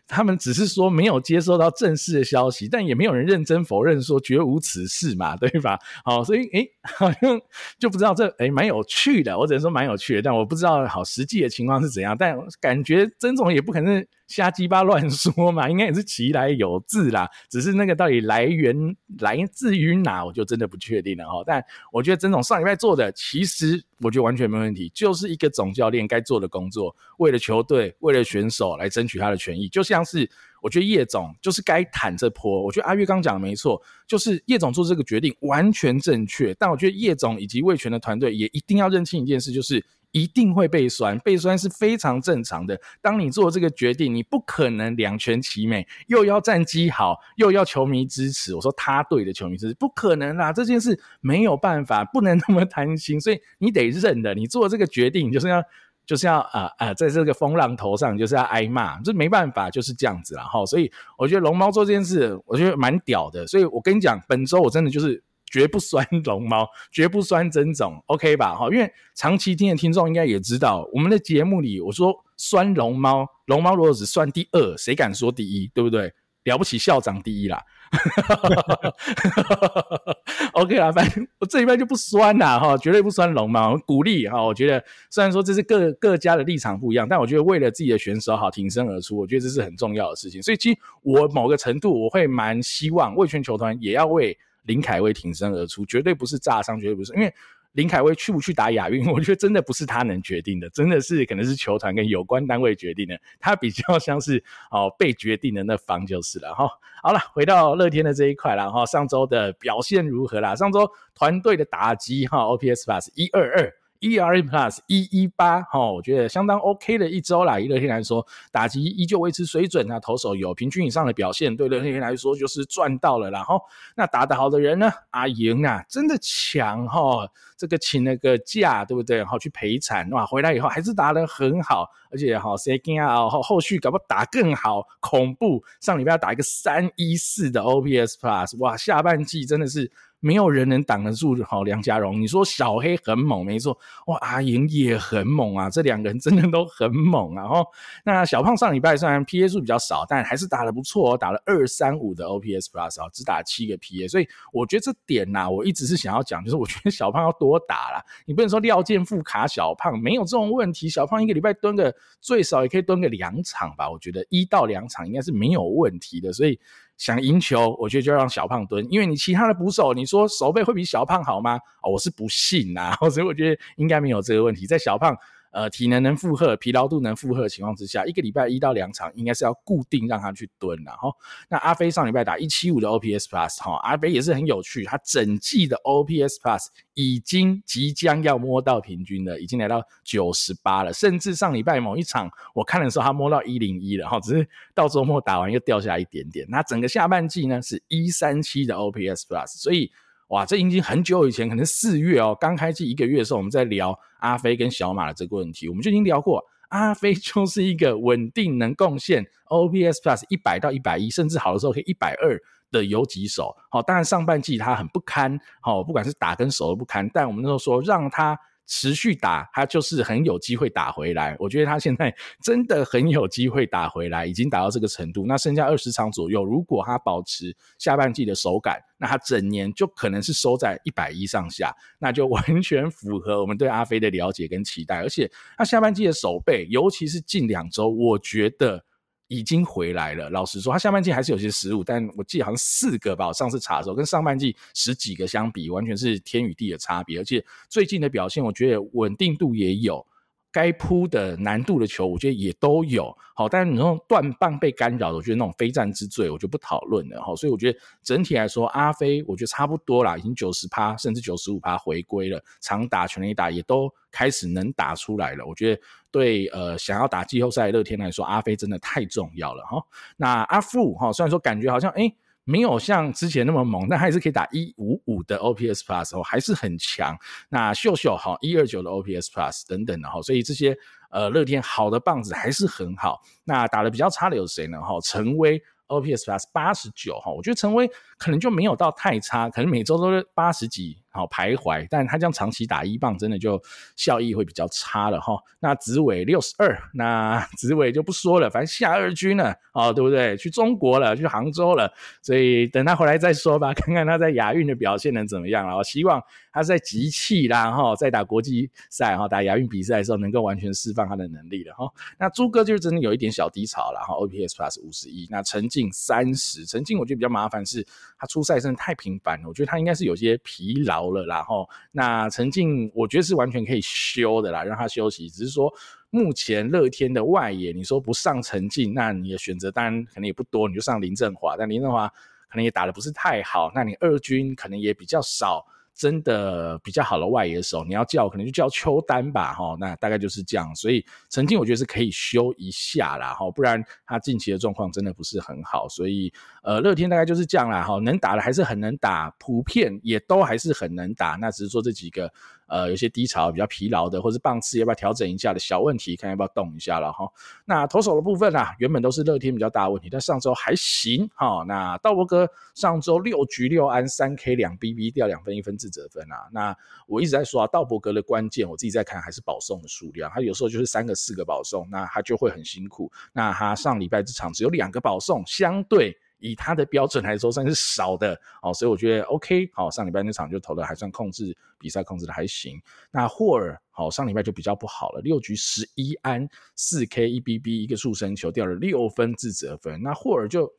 [0.07, 5.79] 他们只是说没有接收到正式的消息，但也没有人认真否认说绝无此事嘛，对吧？
[6.03, 7.41] 好，所以诶，好像
[7.79, 14.05] 就不知道这诶蛮有趣的，我只能说蛮有趣的，但我不知道好实际的情况是怎样，但感觉曾总也不可能。
[14.29, 21.43] 瞎鸡巴乱说嘛，应该也是其来有自啦，只是那个到底来源来自于哪，我就真的不确定了哈。
[21.45, 21.61] 但
[21.91, 30.29] 我觉得曾总上礼拜做的，其实我觉得完全没问题，就是一个总教练该做的工作，为了球队，为了选手来争取他的权益，就像是
[30.61, 32.63] 我觉得叶总就是该坦这坡。
[32.63, 39.83] 我觉得阿月刚讲的没错，就是叶总做这个决定完全正确，但我觉得叶总以及魏全的团队也一定要认清一件事，就是。
[40.11, 42.79] 一定会被酸，被酸是非常正常的。
[43.01, 48.55] 当你做这个决定，你不可能两全其美，又要战绩好，又要球迷支持。
[48.55, 54.33] 我说他对的球迷支持，不可能啦，这件事没有办法，不能那么贪心，所以你得认的。
[54.33, 55.63] 你做这个决定，就是要
[56.05, 60.43] 就是要啊啊、呃呃，在这个风浪头上，就是要挨骂，这没办法，就是这样子啦。
[60.43, 63.45] 哈，所以我觉得龙猫做这件事，我觉得蛮屌的。
[63.45, 65.23] 所以我跟你讲，本周我真的就是。
[65.49, 68.55] 绝不酸龙猫，绝不酸曾总，OK 吧？
[68.55, 75.69] 哈，因为长期听的听众应该也知道，我们的节目里我说酸龙猫，龙猫如果只算第二，谁敢说第一？
[75.73, 76.13] 对不对？
[76.45, 77.61] 了不起校长第一啦，
[80.53, 84.41] OK 啦，反正我这一边就不酸啦，哈，绝对不酸龙猫，鼓励哈。
[84.41, 90.41] 我觉得虽然说这是各各家的立场不一样，但我觉得为了自己的选手好挺身而出，我觉得这是很重要的事情。
[90.41, 94.35] 所以其实我某个程度我会蛮希望味全球团也要为。
[94.63, 97.33] 林凯威挺身而出，绝对不是炸伤，绝对不是，因为
[97.73, 106.67] 林凯威去不去打亚运，我觉得真的不是他能决定的，真的是可能是球团跟有关单位决定的，他比较 像是哦被决定的那方就是了哈。
[107.03, 110.55] 好了，回到乐天的这一块了哈，上周的表现如何啦？
[110.55, 113.73] 上周团队的打击哈，OPS Plus 一二二。
[113.99, 117.59] ERA Plus 一一八，哈，我觉得相当 OK 的一周啦。
[117.59, 123.29] 以乐天来说，打击依旧维持水准，那投手有平均以上的表现，对乐天来说就是赚到了。
[123.29, 123.61] 然后，
[123.95, 124.89] 那打得好的人呢？
[125.11, 127.27] 阿莹啊，真的强哈，
[127.57, 129.23] 这个请了个假，对不对？
[129.23, 135.63] 好去陪产，哇，回来以后还是打得很好，而且哈，second 啊，后后续搞不打更好，恐怖。
[135.81, 139.91] 上礼拜要打一个三一四的 OPS Plus，哇，下半季真的是。
[140.19, 142.21] 没有人能挡得住好梁家荣。
[142.21, 147.47] 你说小黑很猛，没错，哇，阿莹也很猛啊，这两个人真的都很猛啊。
[147.47, 147.65] 吼，
[148.03, 158.03] 那小胖上礼拜虽然 PA 数比较少，但还是打得不错哦，打了二三五的 OPS Plus 啊，只打七个 PA，所以我觉得这点呐、啊，我一直是想要讲，就是我觉得小胖要多打啦。
[158.25, 166.59] 你不能说廖健富卡小胖没有这种问题，小胖一个礼拜蹲个最少也可以蹲个两场吧，我觉得一到两场应该是没有问题的，所以。
[166.99, 171.55] 想赢球，我觉得就要让小胖蹲，因为你其他的捕手，你说守备会比小胖好吗？
[171.81, 175.17] 哦，我是不信呐， 所以我觉得应该没有这个问题，在小胖。
[175.51, 181.11] 呃，体能能负荷，疲劳度能负荷的情况之下，一个礼拜一到两场应该是要固定让他去蹲了哈。
[181.49, 196.45] 那阿飞上礼拜打一七五的 OPS Plus 哈，阿飞也是很有趣，他整季的 OPS Plus 已经即将要摸到平均了，已经来到九十八了，甚至上礼拜某一场我看的时候，他摸到一零一了哈，只是到周末打完又掉下来一点点。
[196.49, 199.91] 那整个下半季呢是一三七的 OPS Plus，所以。
[200.29, 212.39] 哇，这已经很久以前，可能四月哦，刚开机一个月的时候，我们在聊阿飞跟小马的这个问题，我们就已经聊过，阿飞就是一个稳定能贡献 O B S Plus 一百到一百一，甚至好的时候可以一百二
[212.71, 213.55] 的游击手。
[213.69, 218.37] 好，当然上半季他很不堪，好，不管是打跟守都不堪，但我们那时候说让他。
[218.71, 221.35] 持续打，他就是很有机会打回来。
[221.39, 225.25] 我觉得他现在真的很有机会打回来，已经打到这个程度。
[225.25, 234.97] 那剩下二十场左右，如果他保持下半季的手感，那他整年就可能是收在一百一上下，那就完全符合我们对阿飞的了解跟期待。
[234.97, 238.85] 而且他下半季的手背，尤其是近两周，我觉得。
[239.29, 240.29] 已经回来了。
[240.29, 243.27] 老实说，他下半季还是有些失误，但我记得好像四个吧。
[243.27, 247.19] 我上次查的时候，跟上半季十几个相比，完全是天与地的差别。
[247.19, 250.05] 而且最近的表现，我觉得稳定度也有。
[250.51, 257.35] 该扑的难度的球，我觉得也都有好，但是你说断棒被干扰，我觉得那种非战之罪，我就不讨论了哈。
[257.35, 265.45] 所以我觉得整体来说，阿飞我觉得差不多啦，已经九十趴甚至九十五趴回归了，长打全垒打也都开始能打出来了。
[265.45, 269.83] 我觉得对呃想要打季后赛的乐天来说，阿飞真的太重要了哈。
[270.17, 277.15] 那阿富哈，虽然说感觉好像诶没有像之前那么猛，但还是可以打一五五的 OPS Plus 哦，还是很强。
[277.49, 280.75] 那秀秀哈一二九的 OPS Plus 等等的哈，所以这些
[281.11, 283.21] 呃乐天好的棒子还是很好。
[283.43, 284.81] 那打得比较差的有谁呢？
[284.81, 287.87] 哈，陈威 OPS Plus 八十九哈，我觉得陈威
[288.17, 290.97] 可能就没有到太差，可能每周都是八十几。
[291.11, 293.61] 好徘徊，但他这样长期打一棒，真的就
[293.95, 295.33] 效益会比较差了哈。
[295.59, 300.37] 那子伟六十二，那 子伟就不说了，反正下二军了，哦，对不对？
[300.37, 301.91] 去中国了，去杭州了，
[302.21, 305.75] 所以等他回来再说吧， 看看他在亚运的表现能怎么样了。
[305.75, 306.21] 我希望
[306.53, 311.91] 他在集气啦，哈，在打国际赛哈，打亚运比赛的时候，能够完全释放他的能力了哈。
[312.19, 317.83] 那朱哥就是真的有一点小低潮了哈，OPS Plus 五十一，那陈静三十，陈静我觉得比较麻烦是，
[318.17, 321.08] 他出赛真的太频繁了，我觉得他应该是有些疲劳。
[321.11, 325.29] 了，然后那陈静，我觉得是完全可以休的啦，让他休息。
[325.29, 325.73] 只是说
[326.09, 332.07] 目前乐天的外野，你说不上陈静，那你的选择当然可能也不多，你就上林振华，但林振华
[332.49, 335.65] 可能也打的不是太好，那你二军可能也比较少。
[335.99, 340.73] 真的比较好的外野手，你要叫可能就叫邱丹吧，哈，那大概就是这样。
[340.73, 345.89] 所以曾经我觉得是可以修一下啦，哈，不然他近期的状况真的不是很好。
[345.89, 346.31] 所以
[346.63, 351.37] 呃，乐天大概就是这样啦，哈，能打的还是很能打，普遍也都还是很能打。
[351.41, 352.31] 那只是说这几个。
[352.69, 357.27] 呃，有些低潮、比较疲劳的，或是棒次要不要调整一下的小问题，看要不要动一下了哈。
[357.65, 361.63] 那投手的部分啊，原本都是乐天比较大的问题，但上周还行哈。
[361.67, 366.47] 那道伯哥上周六局六安三 K 两 BB 掉两分一分自责分啊。
[366.51, 366.75] 那
[367.07, 373.11] 我一直在说啊，道伯格的关键，我自己在看还是保送的数量，他有时候就是三个四个保送，那他就会很辛苦。
[373.33, 376.15] 那他上礼拜这场只有两个保送，相对。
[376.39, 379.69] 以他的标准来说，算是少的哦，所以我觉得 OK。
[379.73, 382.81] 好，上礼拜那场就投的还算控制，比赛控制的还行。
[383.11, 390.01] 那霍尔好，上礼拜就比较不好了，六局十一安四 K 一 BB 一个速身球掉了六分自责分。
[390.01, 390.71] 那霍尔就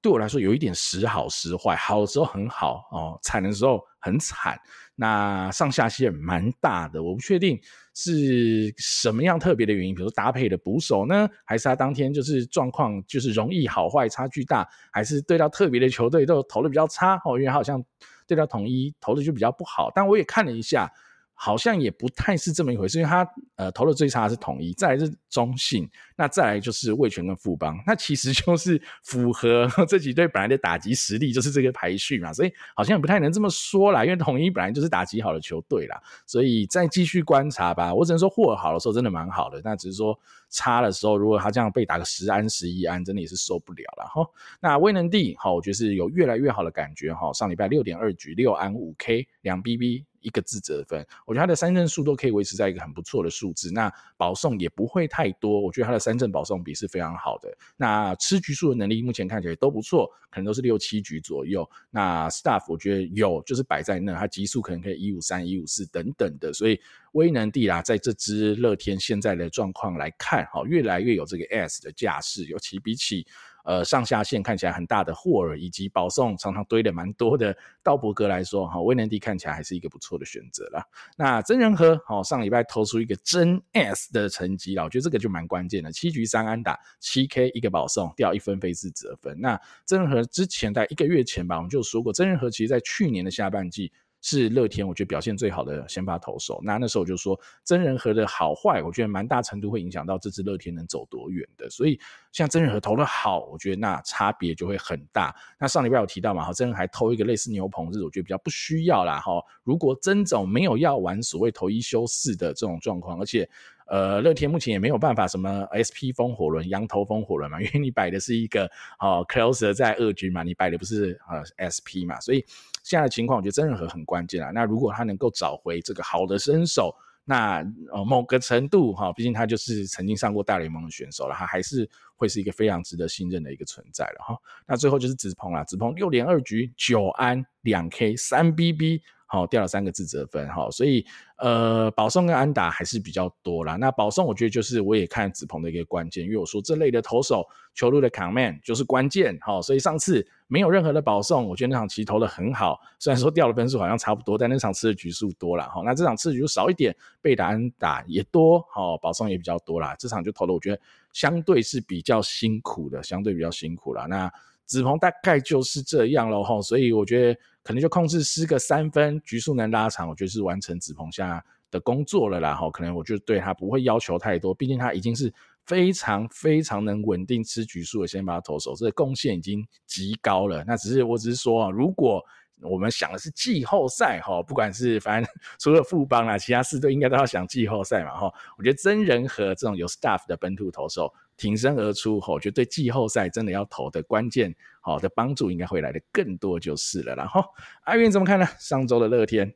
[0.00, 4.60] 对我来说有一点时好时坏，好的时候很好哦，惨的时候很惨。
[4.94, 7.58] 那上下限蛮大的，我不确定
[7.94, 17.82] 是什么样特别的原因，比如说搭配的捕手呢，还是他当天就是状况就是容易好坏差距大，还是对到特别的球队都投的比较差哦，因为好像
[18.26, 19.90] 对到统一投的就比较不好。
[19.94, 20.92] 但我也看了一下。
[21.34, 37.92] 好像也不太是这么一回事，因为他呃投的最差是统一，再来是中信，那再来就是味全跟富邦，那其实就是符合 这几队本来的打击实力，就是这个排序嘛，所以好像也不太能这么说啦，因为统一本来就是打击好的球队啦，所以再继续观察吧。
[37.92, 40.16] 我只能说霍尔好的时候真的蛮好的，那只是说
[40.48, 44.24] 差的时候，如果他这样被打个十安十一安，真的也是受不了了哈。
[44.60, 50.04] 那威能帝哈，我觉得是有越来越好的感觉哈，上礼拜六点二局六安五 K 两 BB。
[50.22, 57.52] 一个自责分，我觉得他的三振数都可以维持在一个很不错的数字，那保送也不会太多，我觉得他的三振保送比是非常好的。
[57.76, 61.68] 那吃局数的能力目前看起来都不错，可能都是六七局左右。
[61.90, 66.80] 那 staff 我觉得有，就是摆在那，他极速可能可以一五三、一五四等等的，所以
[67.12, 73.26] 威能帝啦，在这支乐天现在的状况来看，哈，越来越有这个 S 的架势，尤其比起。
[73.64, 80.84] 呃，上下限看起来很大的霍尔，以及保送常常堆的蛮多的道伯格来说，哈，威能帝看起来还是一个不错的选择啦。
[81.16, 89.40] 那曾仁和，好，上礼拜投出一个真 S 的成绩啦，我觉得这个就蛮关键的，七局三安打，七 K 一个保送，掉一分非自责分。
[89.40, 93.92] 那曾仁和之前在一个月前吧，我们就说过，曾仁和其实在去年的下半季。
[94.22, 96.60] 是乐天，我觉得表现最好的先发投手。
[96.62, 101.68] 那那时候我就说，真仁和的好坏，我觉得蛮大程度会影响到这支乐天能走多远的。
[101.68, 102.00] 所以
[102.30, 105.34] 像真仁和投的好，我觉得那差别就会很大。
[105.58, 109.42] 那上礼拜有提到嘛，哈，真仁还投一个类似牛棚日，我觉得比较不需要啦，哈。
[109.64, 113.48] 如果真总没有要玩所谓投一休四的这种状况，而且。
[113.88, 118.64] 呃，乐天目前也没有办法什么 SP 风火轮、羊头风火轮嘛，因为你摆的是一个
[118.98, 122.42] 哦 closer 在二局嘛，你摆的不是呃 SP 嘛，所以
[122.82, 124.50] 现在的情况我觉得曾仁和很关键啊。
[124.50, 134.36] 那如果他能够找回这个好的身手，那呃某个程度哈，毕竟他就是曾经上过大联盟的选手了，他还是会是一个非常值得信任的一个存在了哈。
[134.66, 139.02] 那最后就是子鹏啦，子鹏六连二局九安两 K 三 BB。
[139.26, 141.06] 好，掉了三个自责分，哈，所以
[141.38, 143.76] 呃，保送跟安打还是比较多啦。
[143.76, 159.96] 那保送我觉得就是我也看子鹏的一个关键，因为我说这类的投手球路的 command 就是关键，好，所以上次没有任何的保送，我觉得那场其实投的很好，虽然说掉的分数好像差不多，但那场吃的局数多了，好，那这场吃的局数少一点，被打安打也多，好，保送也比较多啦。
[159.98, 160.78] 这场就投的我觉得
[161.14, 164.04] 相对是比较辛苦的，相对比较辛苦啦。
[164.04, 164.30] 那
[164.66, 167.40] 子鹏大概就是这样了哈，所以我觉得。
[167.64, 171.40] 可能就控制失个三分，局数能拉长，我觉得是完成子鹏下
[171.70, 172.56] 的工作了啦。
[172.56, 175.32] 哈，可能我就对他不会要求太多，毕竟他已经是
[175.66, 180.64] 非常非常能稳定吃局数的先发投手，这个贡献已经极高了。
[180.66, 182.22] 那只是我只是说啊，如果
[182.60, 188.32] 我们想的是季后赛哈，不管是反正 除了富邦啦，其他四队应该都要想季后赛嘛哈。
[188.56, 197.16] 我觉得曾仁和这种有 staff 的本土投手挺身而出，哈我觉得对季后赛真的要投的关键好的帮助应该会来的更多就是了。
[197.16, 197.44] 然后
[197.82, 198.46] 阿云怎么看呢？
[198.58, 199.54] 上周的乐天。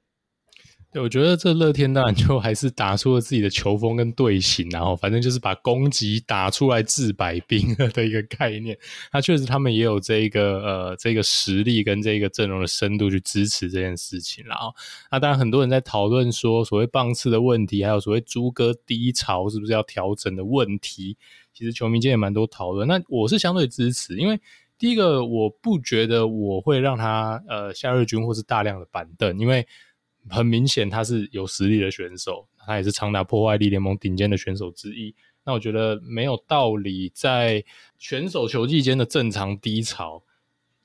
[1.00, 8.76] 我觉得这乐天当然就还是打出了自己的球风跟队形，然后反正就是把攻击打出来治百病的一个概念。
[9.12, 14.44] 那确实他们也有这个呃这个实力跟这个阵容的深度去支持这件事情。
[14.46, 14.74] 然后
[15.10, 21.16] 那当然很多人在讨论说所谓棒次的问题，还有所谓猪哥低潮是不是要调整的问题。
[21.52, 22.86] 其实球迷间也蛮多讨论。
[22.86, 24.40] 那我是相对支持，因为
[24.78, 29.66] 第一个我不觉得我会让他呃夏日军或是大量的板凳，因为。
[30.28, 35.14] 很明显，他是有实力的选手，他也是长打破坏力联盟顶尖的选手之一。
[35.44, 37.64] 那我觉得没有道理在
[37.98, 40.22] 选手球季间的正常低潮，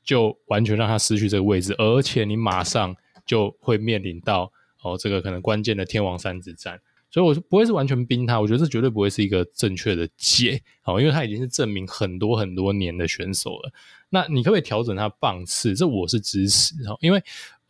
[0.03, 4.51] 就完全让他失去这个位置，而且你马上就会面临到
[4.83, 6.79] 哦，这个可能关键的天王山之战。
[7.09, 13.71] 所以我不会是完全冰他，我觉得这绝对不会是一个正确的解，哦，因为他已经是证明很多很多年的选手了。
[14.09, 15.75] 那你可不可以调整他棒次？
[15.75, 17.21] 这我是支持哦，因为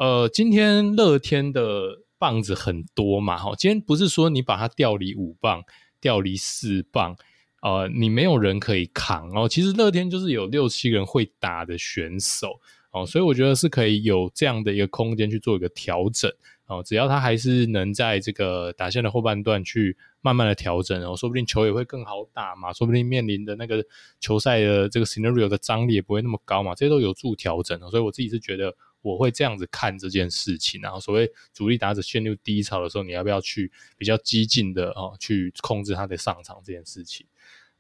[0.02, 5.64] 呃，今天乐天的棒子很多嘛，哈，今天不是说你把它调离五棒、
[6.00, 7.16] 调离四棒，
[7.62, 9.48] 呃，你没有人可以扛哦。
[9.48, 12.60] 其实乐天就是有六七个人会打的选手
[12.92, 16.32] 哦，所以我觉得是可以有这样的一个空间去做一个调整。
[16.66, 23.86] 哦，只要他还是能在这个打线的后半段去慢慢的调整，哦，说不定球也会更好打嘛，说不定面临的那个
[24.20, 37.26] 球赛的这个 scenario 的张力也不会那么高嘛，这些都有助调整，所以我自己是觉得我会这样子看这件事情，然后所谓主力打者陷入低潮的时候，你要不要去比较激进的哦去控制他的上场这件事情。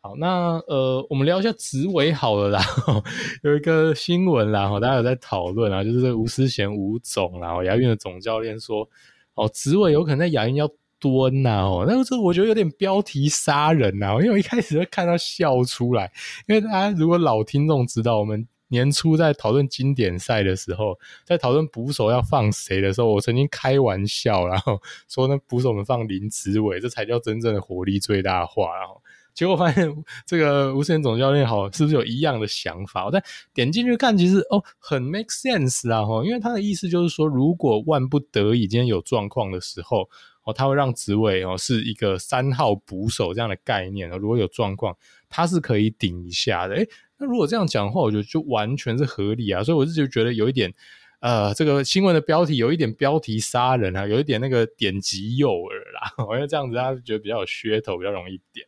[0.03, 2.59] 好，那呃，我们聊一下子伟好了啦。
[3.43, 8.89] 有一个新闻啦，大家有在讨论啊，就是这个吴思贤吴总啦，亚运的总教练说，
[9.35, 10.67] 哦，子伟有可能在亚运要
[10.99, 16.11] 蹲呐，哦，那个时候我觉得有点标题杀人呐，因为我一开始会看到笑出来，
[16.47, 28.99] 因为大家如果老听众知道，我们年初在讨论经典赛的时候，在讨论捕手要放谁的时候，我曾经开玩笑，然后说那捕手们放林子伟，这才叫真正的火力最大化，然后。
[29.33, 29.89] 结果发现
[30.25, 33.05] 这个吴思贤总教练好，是不是有一样的想法？
[33.05, 40.09] 我再点进去看，其实哦，很 make sense 啊，哈，因为他的意思就是说，如果万不得已今天有状况的时候，
[40.43, 44.95] 哦，他会让子伟哦是一个三号捕手这样的概念哦，如果有状况，
[45.29, 46.75] 他是可以顶一下的。
[46.75, 46.89] 诶，
[47.21, 49.63] 那如果这样讲的话，我觉得就完全是合理啊。
[49.63, 50.73] 所以我是就觉得有一点，
[51.19, 56.11] 呃，这个新闻的标题有一点标题杀人啊，有一点那个点击诱饵啦。
[56.27, 58.65] 我觉得这样子，大家觉得比较有噱头，比较容易点。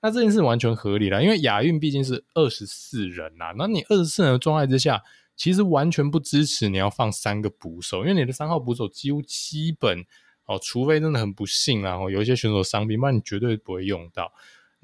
[0.00, 5.02] 那这件事完全合理啦，因为亚运毕竟是二十四人呐，那你二十四人的状态之下，
[5.34, 10.04] 其实完全不支持你要放三个捕手，因为你的三号捕手几乎基本
[10.44, 14.32] 哦，除非真的很不幸啦，哦，有一些选手伤病，不然你绝对不会用到。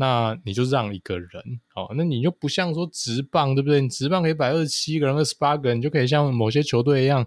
[0.03, 1.31] 那你就让一个人
[1.77, 3.81] 哦，那你就不像说职棒对不对？
[3.81, 7.25] 你职棒可以摆二十七个人、二十八个人，你就可以像某些球队一样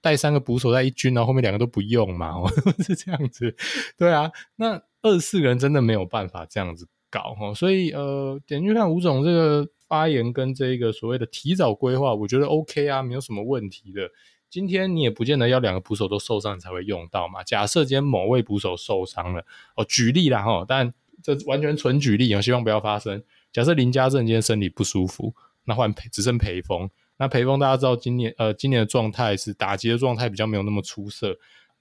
[0.00, 2.48] 带三个捕手在一军，然后后面两个都不用嘛，哦，
[2.86, 3.56] 是这样子。
[3.98, 6.86] 对啊，那二十四个人真的没有办法这样子。
[7.10, 14.08] 搞哦，所以呃，点进去看吴总这个发言跟这个所谓的提早规划，我觉得 OK 啊，没有什么问题的。
[14.50, 17.42] 今天你也不见得要两个捕手都受伤才会用到嘛。
[17.42, 19.44] 假设今天某位捕手受伤了，
[19.76, 20.92] 哦，举例啦哈，但
[21.24, 23.20] 这完全纯举例，我希望不要发生。
[23.52, 31.36] 假设林家正今天身体不舒服，那换裴只剩裴峰，那裴峰大家知道今年呃今年的状态是打击的状态比较没有那么出色。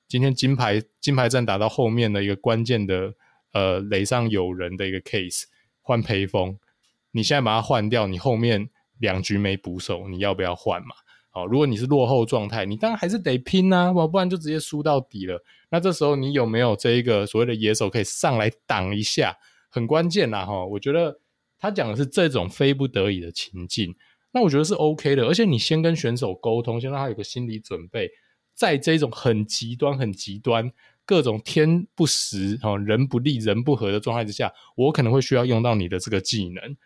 [0.07, 3.13] 今天金牌金牌战打到后面的一个关键的。
[3.53, 5.43] 呃，垒上有人的一个 case，
[5.83, 6.57] 换裴峰，
[7.11, 8.67] 你现在把它换掉，你后面
[8.97, 10.95] 两局没捕手，你要不要换嘛？
[11.33, 15.43] 哦，如果你是落后状态，你当然还是得拼啊，不然就直接输到底了。
[15.69, 19.35] 那这时候你有没有这一个所谓的野手可以上来挡一下？
[19.69, 21.19] 很关键啦，哈，我觉得
[21.57, 23.95] 他讲的是这种非不得已的情境，
[24.31, 28.11] 那我觉得是 OK 的，而且你先跟选手沟通，先让他有个心理准备，
[28.53, 30.71] 在这种很极端、很极端。
[31.05, 36.77] 各种天不时、哦人不利、人不和的状态之下，我可能会需要用到你的这个技能，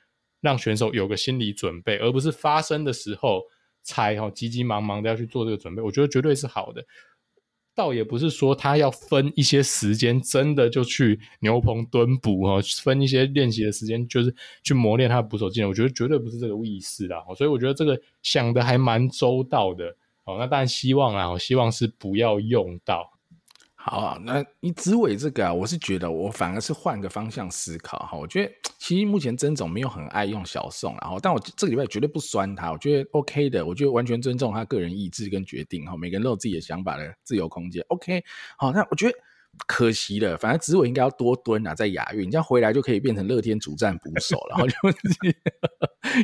[0.41, 3.43] 让选手有个心理准备，而不是发生的时候
[3.87, 5.81] 才哈急急忙忙的要去做这个准备。
[5.81, 6.83] 我觉得绝对是好的，
[7.73, 15.69] 倒也不是说他要分一些时间，真的就去牛棚蹲捕哈，分一些练习的时间，就是去磨练他的捕手技能。
[15.69, 19.95] 我觉得绝对不是这个意思啦，所以我觉得这个想的还蛮周到的。
[20.25, 23.16] 哦，那当然希望啊，我希望是不要用到。
[23.89, 28.17] 好，那你紫伟这个啊，我是觉得我反而是换个方向思考哈。
[28.17, 35.95] 我觉得 其实目前曾总没有很爱用小宋，然后但我这个礼拜绝对不酸他，我觉得 OK 的，我觉得完全尊重他个人意志跟决定哈。
[35.95, 38.21] 每个人都有自己的想法的自由空间，OK。
[38.57, 39.17] 好，那我觉得。
[39.65, 44.75] 可惜了，反正子伟应该要多蹲啊，在亚运，这样回来就可以变成乐天主战捕手，然后就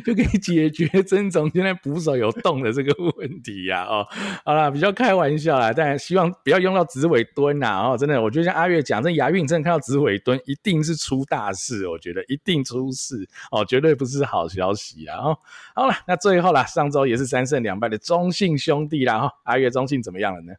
[0.06, 4.00] 就可以解决曾总现在捕手有洞的这个问题呀、啊。
[4.00, 4.06] 哦，
[4.44, 7.82] 好啦，比较开玩笑啦，但希望不要用到子伟蹲呐。
[7.82, 15.18] 哦，真的，我觉得像阿月讲，这亚运真的看到子伟蹲，一定是出大事，我觉得一定出事哦，绝对不是好消息啊。
[15.18, 15.38] 哦，
[15.74, 19.20] 好了，那最后啦，上周也是三胜两败的中信兄弟啦。
[19.20, 20.54] 哈，阿月中信怎么样了呢？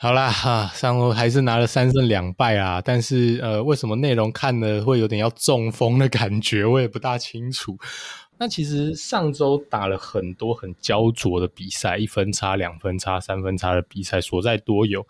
[0.00, 7.76] 好啦哈， 上周还是拿了三胜两败啊，但是呃，为什么内容看了会有点要中风的感觉，我也不大清楚。
[8.38, 15.04] 那其实上周打了很多很焦灼的比赛，一分差、两分差、三分差的比赛所在多有。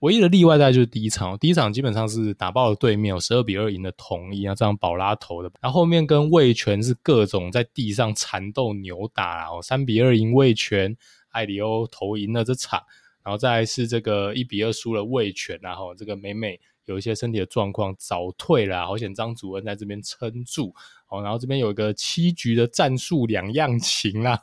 [0.00, 5.50] 唯一的例外大概就是第一场，第一场基本上是打爆了对面，有十二比二赢的统一啊，这样宝拉投的。
[5.62, 10.94] 然后后面跟味全是各种在地上缠斗扭打，然后三比二赢味全，
[11.30, 12.82] 艾里欧投赢了这场。
[13.26, 20.72] 然后再来是这个一比二输了味全，然后这个美美有一些身体的状况早退了，好险张祖恩在这边撑住。
[21.08, 24.40] 哦，然后这边有一个七局的战术两样情啦，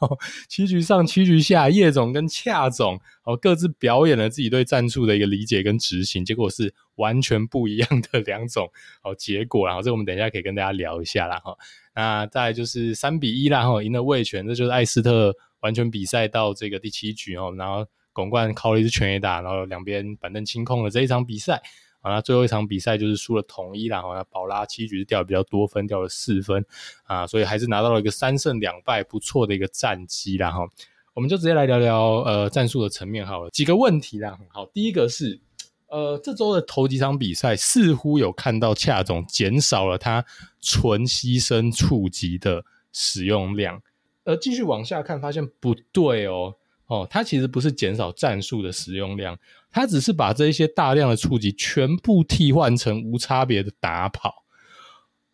[0.50, 8.70] 七局上七局下，叶总跟恰总哦各自表演了自己对战术的一个理解跟执行，结果是完全不一样的两种
[9.04, 9.66] 哦结果。
[9.66, 11.56] 然后这个我们等一下可以跟大家聊一下啦哈。
[11.96, 17.88] 那再就是三比一啦哈，赢了味全，这就是艾斯特完全比赛到这个第七局哦，然后。
[18.14, 21.62] 巩冠靠了一支全垒打，然后两边板凳清空了这一场比赛。
[22.02, 26.66] 啊，那最后一场比赛就是输了统一啦，然后那宝拉七局是掉比较多分，掉了四分
[27.06, 30.68] 啊，所以还是拿到了一个三胜两败不错的一个战绩啦哈。
[31.14, 34.38] 我们就直接来聊聊呃战术的层面好了，几个问题啦。
[34.50, 35.40] 好，第一个是
[35.88, 40.26] 呃，这周的头几场比赛似乎有看到恰总减少了他
[40.60, 43.82] 纯牺牲触击的使用量。
[44.26, 46.56] 呃，继续往下看，发现不对哦。
[46.88, 49.38] 哦，他其实不是减少战术的使用量，
[49.72, 54.44] 他只是把这一些大量的触击全部替换成无差别的打跑，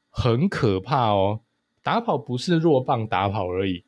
[0.10, 1.42] 很可怕哦。
[1.82, 3.84] 打跑不是弱棒打跑而已，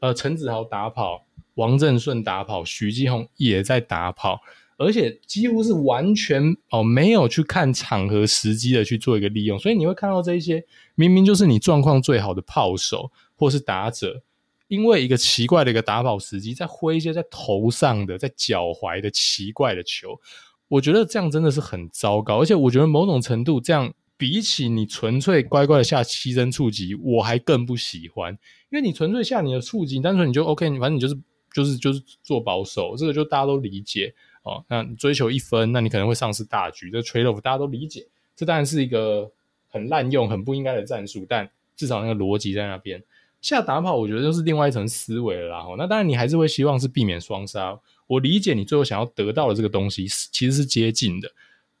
[0.00, 4.40] 呃，陈子豪打跑，王正顺打跑，徐继宏也在打跑。
[4.78, 10.64] 而且几乎是完全哦，没有去看场合时机的去做一个利用，所以你会看到这一些
[10.94, 14.22] 明明就是你状况最好的炮手或是打者，
[14.68, 20.20] 因为一个奇怪的一个打跑时机，在挥一些在头上的、在脚踝的奇怪的球，
[20.68, 22.40] 我觉得这样真的是很糟糕。
[22.40, 28.32] 而且我觉得某种程度这样比起你纯粹乖乖的下牺牲触及，我还更不喜欢，
[28.70, 31.16] 因为你纯粹下你的触击，单纯你就 OK，反正你就是
[31.52, 34.14] 就是就是做保守，这个就大家都理解。
[34.42, 36.88] 哦，那追求一分，那你可能会丧失大局。
[36.88, 38.06] 这 trade off 大家都理解，
[38.36, 39.28] 这当然是一个
[39.68, 43.02] 很滥用、很不应该的战术，但至少那个逻辑在那边。
[43.48, 45.58] 下打跑，我觉得就是另外一层思维了啦。
[45.58, 47.78] 哦，那当然你还是会希望是避免双杀。
[48.08, 51.30] 我理解你最后想要得到的这个东西其实是接近的，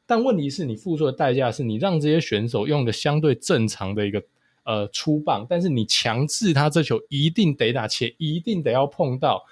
[0.06, 4.22] 但问题是你付出的代价是你让这些选手用的相对正常的一个
[4.62, 9.44] 呃出棒，但是你强制他这球一定得打，且一定得要碰到，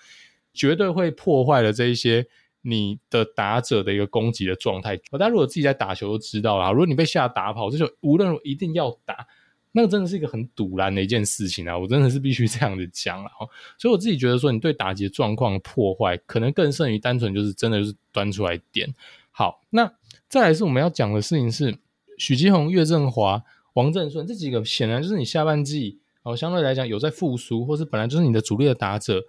[0.53, 2.27] 绝对会破坏了这一些。
[2.67, 6.71] 你的打者的一个攻击的状态，大家如果自己在打球都知道啦。
[6.71, 9.27] 如果你被下打跑，这就无论如何一定要打，
[9.77, 11.77] 那个真的是一个很赌烂的一件事情啊！
[11.77, 13.31] 我真的是必须这样子讲了。
[13.77, 18.95] 所以我自己觉得说，你对打击状况破坏，可能更胜于单纯就是真的就是端出来点。
[19.33, 19.93] 好，那
[20.29, 21.77] 再来是我们要讲的事情是
[22.17, 23.43] 许基宏、岳振华、
[23.73, 29.25] 王正顺这几个，显然就是你下半季哦，相对来讲有在复苏，或是本来就是你的主力的打者。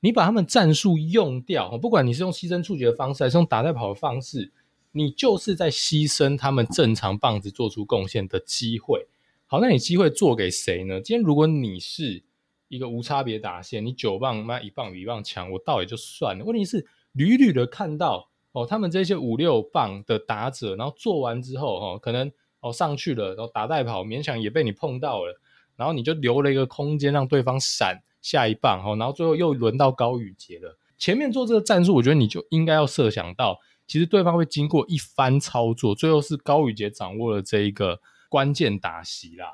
[0.00, 4.52] 你把他们战术用掉，不管你是用牺牲触击的方式，还是用打带跑的方式，
[4.92, 9.06] 你就是在牺牲他们正常棒子做出贡献的机会。
[9.54, 11.00] 好，那你机会做给谁呢？
[11.00, 12.24] 今天如果你是
[12.66, 16.44] 一个无差别打线，你九棒那一棒比一棒强，我倒也就算了。
[16.44, 22.28] 问题是屡屡的看到哦，他们这些五六棒的打者，然后做完之后哦，可能
[22.62, 25.40] 哦上去了，然后打带跑勉强也被你碰到了，
[25.76, 28.02] 然后你就留了一个空间让对方闪。
[28.22, 30.76] 下一棒，然后最后又轮到高宇杰了。
[30.98, 38.00] 前面做这个战术，我觉得你就应该要设想到，其实对方会经过一番操作，最后是高宇杰掌握了这一个
[38.34, 39.46] 关键打席啦。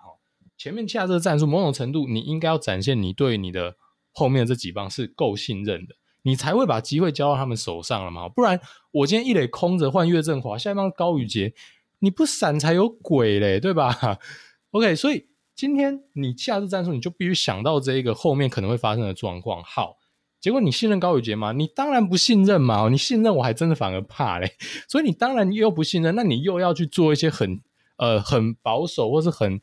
[0.57, 3.77] 前面下这个战术，某种程度你应该要展现你对你的
[4.11, 8.27] 后面这几棒是够信任的，你才会把机会交到他们手上了嘛。
[8.27, 8.59] 不然
[8.93, 11.52] 我今天一垒空着换岳振华，下一棒高宇杰，
[11.98, 14.19] 你不闪才有鬼嘞，对吧？
[14.73, 15.28] OK，所以。
[15.57, 19.62] 今天你下次战术，你就必须想到这一个后面可能会发生的状况。
[19.62, 19.98] 好，
[20.40, 21.52] 结果你信任高宇杰吗？
[21.52, 22.89] 你当然不信任嘛。
[22.89, 24.55] 你信任我还真的反而怕嘞。
[24.89, 27.61] 所以你当然又不信任，那你又要去做一些很
[28.01, 29.60] 呃很保守或是很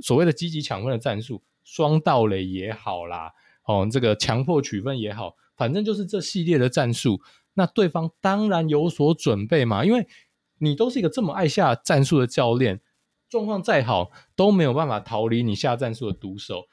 [0.00, 3.32] 所谓的积极抢分的战术，双盗垒也好啦，
[3.66, 7.20] 哦，这个强迫取分也好，反正就是这系列的战术。
[7.52, 10.08] 那对方当然有所准备嘛，因为
[10.58, 12.80] 你都是一个这么爱下战术的教练。
[13.28, 16.68] 状况再好都没有办法逃离你下战术的毒手，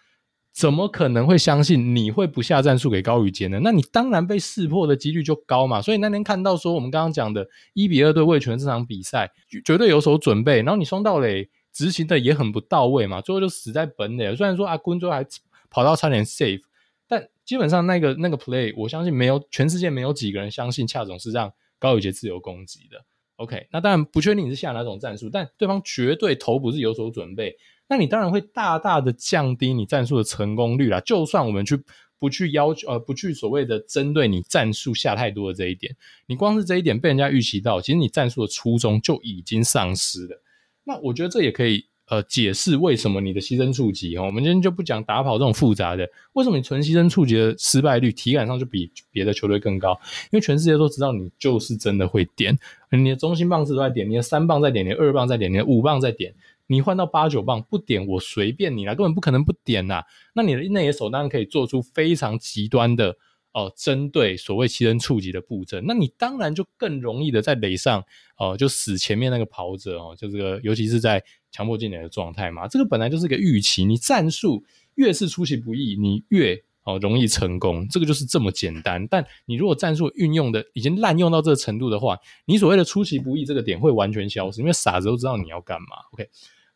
[0.54, 3.60] 怎么可能会相信你会不下战术给高宇杰呢？
[3.64, 5.82] 那你当然被识破的几率就高嘛。
[5.82, 9.32] 所以那天看到说我们刚刚讲的一比二对味全这场比赛
[9.64, 14.36] 绝对有所准备，然后你双道垒执行的也很不到位嘛，最后就死在本垒。
[14.36, 15.26] 虽然说阿坤最后还
[15.70, 16.62] 跑到差点 save，
[17.08, 22.98] 但基本上那个那个 play，我相信没有全世界没有几个人相信恰总是让高宇杰自由攻击的。
[23.38, 27.56] OK，那当然不确定你是下哪种战术，但对方绝对头不是有所准备，
[27.92, 31.02] 那你当然会大大的降低你战术的成功率啦。
[31.02, 31.78] 就算我们去
[32.18, 35.94] 不去要求，呃，不去所谓的针对你战术下太多的这一点，
[36.26, 40.42] 你光是这一点被人家预期到，其实你战术的初衷就已经丧失了。
[40.86, 41.86] 那我觉得这也可以。
[42.08, 49.98] 呃，解释为什么你的牺牲触击哈，我们今天就不讲打跑这种复杂的，为什么你纯牺牲触击的失败率体感上就比别的球队更高？
[50.30, 52.60] 因为全世界都知道你就是真的会点，
[52.92, 56.34] 你的中心棒是都在点，你的三棒在点，你的二棒在点，你的五棒在点，
[56.72, 60.02] 你换到八九棒不点我随便你啦，根本不可能不点呐。
[60.34, 63.18] 那你的内野手当然可以做出非常极端的。
[63.54, 68.02] 哦、呃，针对所谓牺牲触及的布阵，那你当然就更容易的在垒上
[68.38, 71.22] 哦、就死前面那个跑者哦，就这个，尤其是在
[71.52, 73.84] 强迫进垒的状态嘛，这个本来就是一个预期。
[73.84, 74.64] 你战术
[74.96, 79.06] 越是出其不意，你越哦、容易成功，这个就是这么简单。
[79.10, 85.88] 但你如果战术运用的已经滥用到这个程度的话，你所谓的出其不意这个点会完全消失，因为傻子都知道你要干嘛。
[86.14, 86.30] OK。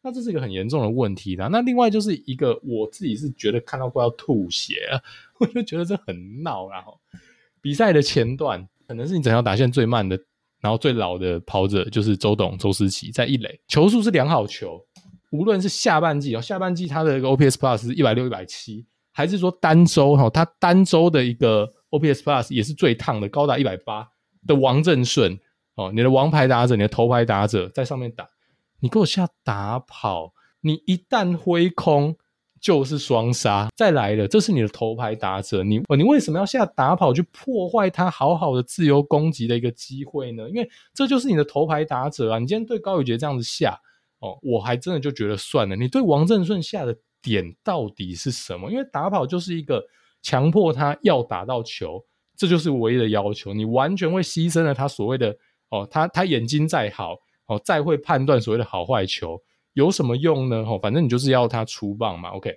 [0.05, 1.49] 那这是一个很严重的问题啦。
[1.51, 5.01] 那另外就是一个，我自己是觉得看到快要吐血了，
[5.41, 6.69] 我就觉得这很闹。
[6.69, 6.95] 然后
[7.59, 10.15] 比赛的前段可能是你整条打线最慢的，
[10.61, 14.79] 然后最老的跑者就是周董周思齐在一垒，球速是良好球，
[15.31, 24.07] 无论是下半季哦，下半季他的一个 OPS Plus 是一百六一百七，还是说单周哈，他单周的一个 OPS Plus 也是最烫的，高达一百八
[24.45, 25.35] 的王正顺
[25.73, 28.29] 哦，你的王牌打者，你的头牌打者在上面打，
[28.79, 32.17] 你给我下打跑，你一旦挥空。
[32.61, 40.49] 就是双杀，再来了，这是你的头牌打者，你你为什么要下打跑去破坏他好好的自由攻击的一个机会呢？
[40.49, 42.39] 因为这就是你的头牌打者啊！
[42.39, 43.79] 你今天对高宇杰这样子下
[44.17, 45.75] 哦，我还真的就觉得算了。
[45.75, 48.71] 你对王正顺下的点到底是什么？
[48.71, 49.85] 因为打跑就是一个
[50.23, 52.03] 强迫他要打到球，
[52.35, 53.53] 这就是唯一的要求。
[53.53, 55.37] 你完全会牺牲了他所谓的
[55.69, 57.15] 哦，他他眼睛再好
[57.47, 59.41] 哦，再会判断所谓的好坏球。
[59.73, 60.63] 有什么用呢？
[60.67, 62.29] 哦反正你就是要他出棒嘛。
[62.29, 62.55] OK，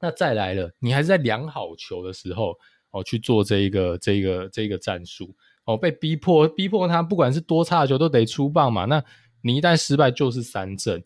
[0.00, 2.54] 那再来了，你还是在量好球的时候
[2.90, 5.34] 哦去做这一个、这个、这个战术
[5.66, 8.84] 哦，被逼迫逼迫他，不管是多差的球都得出棒嘛。
[8.86, 9.02] 那
[9.40, 11.00] 你一旦失败就是三振，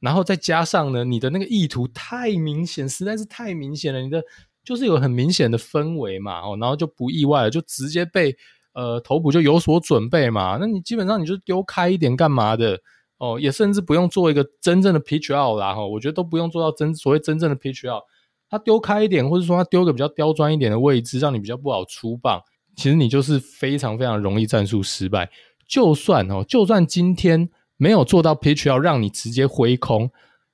[0.00, 4.00] 然后再加上呢，你的那个意图太明显，实在是太明显了。
[4.00, 4.20] 你的
[4.64, 8.36] 就是有很明显的氛围嘛，哦，然后就不意外了，就直接被
[8.76, 10.56] 呃投捕就有所准备嘛。
[10.60, 12.78] 那你基本上你就丢开一点干嘛的？
[13.18, 18.02] 哦，也甚至不用做一个真正的 pitch out 啦，哈，我觉得都不用做到真所谓真正的 pitch out，
[18.50, 22.42] 他丢开一点，或者说他丢个比较刁钻一点的位置，让你比较不好出棒，
[22.76, 25.30] 其实你就是非常非常容易战术失败。
[25.66, 27.48] 就算哦，就算今天
[27.78, 30.10] 没有做到 pitch out，让你直接挥空，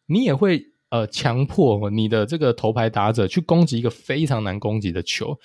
[0.06, 5.36] 你也会呃强迫你的这个头牌打者去攻击一个非常难攻击的球，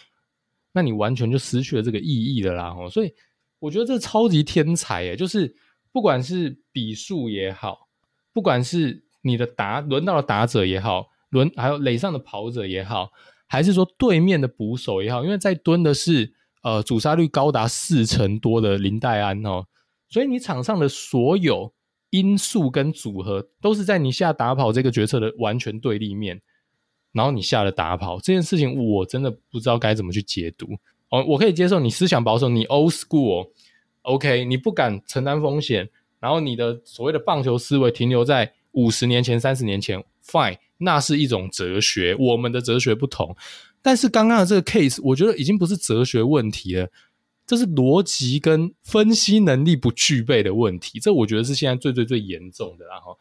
[0.78, 3.12] 那你完全就失去了这个意义了啦，哦，所以
[3.58, 5.56] 我觉得这超级天才诶，就是。
[5.94, 7.88] 不管是比数也好，
[8.32, 13.10] 不管是你的打轮到了打者也好，轮还有垒上的跑者也好，
[13.48, 16.32] 还是说对面的捕手也好，因为在蹲的是
[16.62, 19.66] 呃阻杀率高达四成多的林黛安哦，
[20.08, 21.74] 所以你场上的所有
[22.12, 26.40] 因素跟组合都是在你下打跑这个决策的完全对立面，
[27.18, 30.68] 然后你下了打跑这件事情，我真的不知道该怎么去解读
[31.10, 31.26] 哦。
[31.28, 33.50] 我可以接受你思想保守，你 old school。
[34.04, 35.90] OK，你不敢承担风险，
[36.20, 43.36] 然后你的所谓的棒球思维停留在五十年前、三十年前，Fine，那是一种哲学，我们的哲学不同。
[43.82, 46.90] 但是刚刚的这个 case，我觉得已经不是哲学问题了，
[47.46, 51.00] 这是逻辑跟分析能力不具备的问题。
[51.00, 52.86] 这我觉得是现在最最最严重的。
[52.86, 53.18] 然后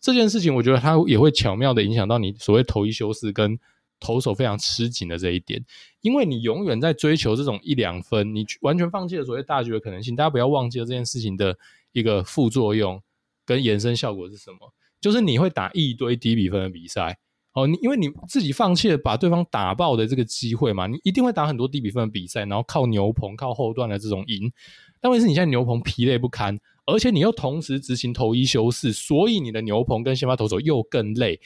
[0.00, 3.58] 这件事情，我觉得它也会巧妙的影响到你所谓投一休四跟。
[4.00, 5.60] 投手非常吃紧的这一点，
[6.02, 10.14] 因为你永远在追求这种一两分，你完全放弃了所谓大局的可能性。
[10.14, 11.58] 大家不要忘记了这件事情的
[11.90, 13.02] 一个副作用
[13.44, 14.72] 跟延伸效果是什么？
[15.00, 17.18] 就是你会打一堆低比分的比赛
[17.54, 24.52] 哦，你因为你自己放弃了把对方打爆的这个机会嘛，你一定会打很多低比分的比赛，然后靠牛棚、靠后段的这种赢。
[25.00, 26.56] 但问题是你现在牛棚疲累不堪，
[26.88, 31.40] 而且你又同时执行投一休四，所以你的牛棚跟先发投手又更累。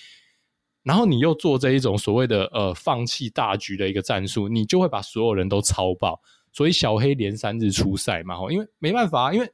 [0.82, 6.20] 然后你又做这一种所谓的呃放弃大局的一个战术，你就会把所有人都超爆。
[6.52, 9.50] 所以小黑连三日出赛嘛，因为没办法，因为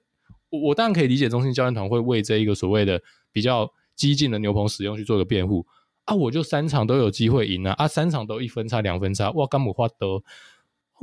[0.50, 3.00] 我我当然可以理解中信教练团会为这一个所谓的
[3.30, 5.66] 比较激进的牛棚使用去做个辩护
[6.04, 10.22] 啊，我就三场都有机会赢啊，啊三场都一分差两分差，哇，干姆花德，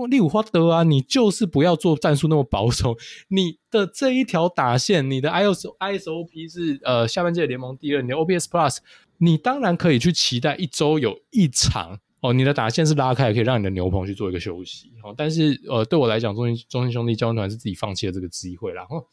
[0.10, 2.98] 利五花德啊，你就是不要做战术那么保守，
[3.30, 8.78] 你的这一条打线，你的 ISO ISOP 是呃下半届联盟第二，你的 OPS Plus。
[9.18, 15.16] 你当然可以去期待一周有一场哦，你的打线是拉开，可以让你的牛棚去做一个休息哦。
[15.16, 18.74] 但是呃，对我来讲，中心中心兄弟教练团是自己放弃了这个机会。
[18.74, 19.08] 然后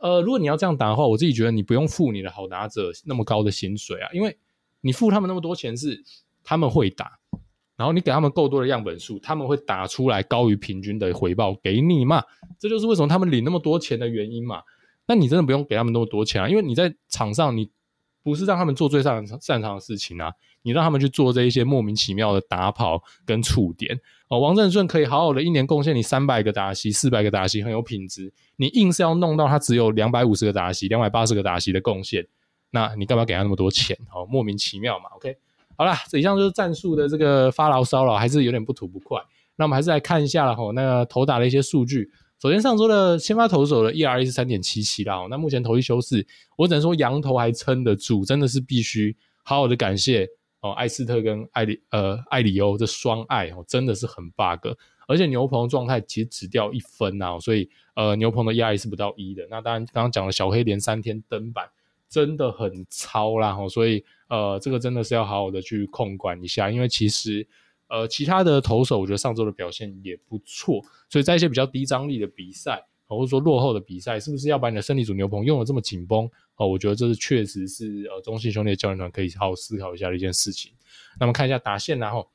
[0.00, 4.38] 呃，如果你要这样打的话，我自己觉得你不用付你的好打者那么高的薪水啊，因为
[4.82, 6.00] 你付他们那么多钱是
[6.44, 7.18] 他们会打，
[7.76, 12.22] 然后你给他们够多的样本数，他们会打出来高于平均的回报给你嘛。
[12.58, 14.62] 这就是为什么他们领那么多钱的原因嘛。
[15.06, 17.70] 那你真的不用给他们那么多钱啊，因为你在场上你。
[18.24, 20.32] 不是让他们做最擅擅长的事情啊！
[20.62, 24.40] 你让他们去做这一些莫名其妙的打跑跟触点哦。
[24.40, 28.32] 王振顺可以好好的一年贡献你三百个打席、四百个打席，很有品质。
[28.56, 32.26] 你硬是要弄到他只有两百五十个打席、两百八十个打席的贡献，
[32.70, 33.94] 那你干嘛给他那么多钱？
[34.10, 35.10] 哦，莫名其妙嘛。
[35.16, 35.36] OK，
[35.76, 39.20] 好啦，这以上就是战术的这个发牢骚了，还是有点不吐不快。
[39.56, 42.10] 那我们还是来看一下了哈，那个投打的一些数据。
[42.42, 45.26] 首先，上周的先发投手的 ERA 是三点七七啦。
[45.30, 46.26] 那目前投一休四，
[46.56, 50.28] 我只能说羊投还撑得住，真的是必须好好的感谢
[50.60, 54.76] 哦，艾斯特跟艾里呃艾里欧这双爱哦，真的是很 bug。
[55.06, 59.46] 而且牛棚状态其实只掉一分呐，所以呃牛棚的 ERA 是不到一的。
[59.50, 61.66] 那当然，刚刚讲了小黑连三天登板，
[62.14, 67.44] 真的很超啦，所以呃这个真的是要好好的去控管一下，因为其实。
[67.86, 76.28] 呃，其他的投手我觉得上周的表现也不错，所以在一些比较低张力的比赛，或者说落后的比赛，是不是要把你的胜利组牛棚用的这么紧绷？
[76.56, 80.72] 哦，我觉得这是确实是呃中信兄弟的教练团可以好好思考一下的一件事情。
[81.20, 82.26] 那么看一下打线，然后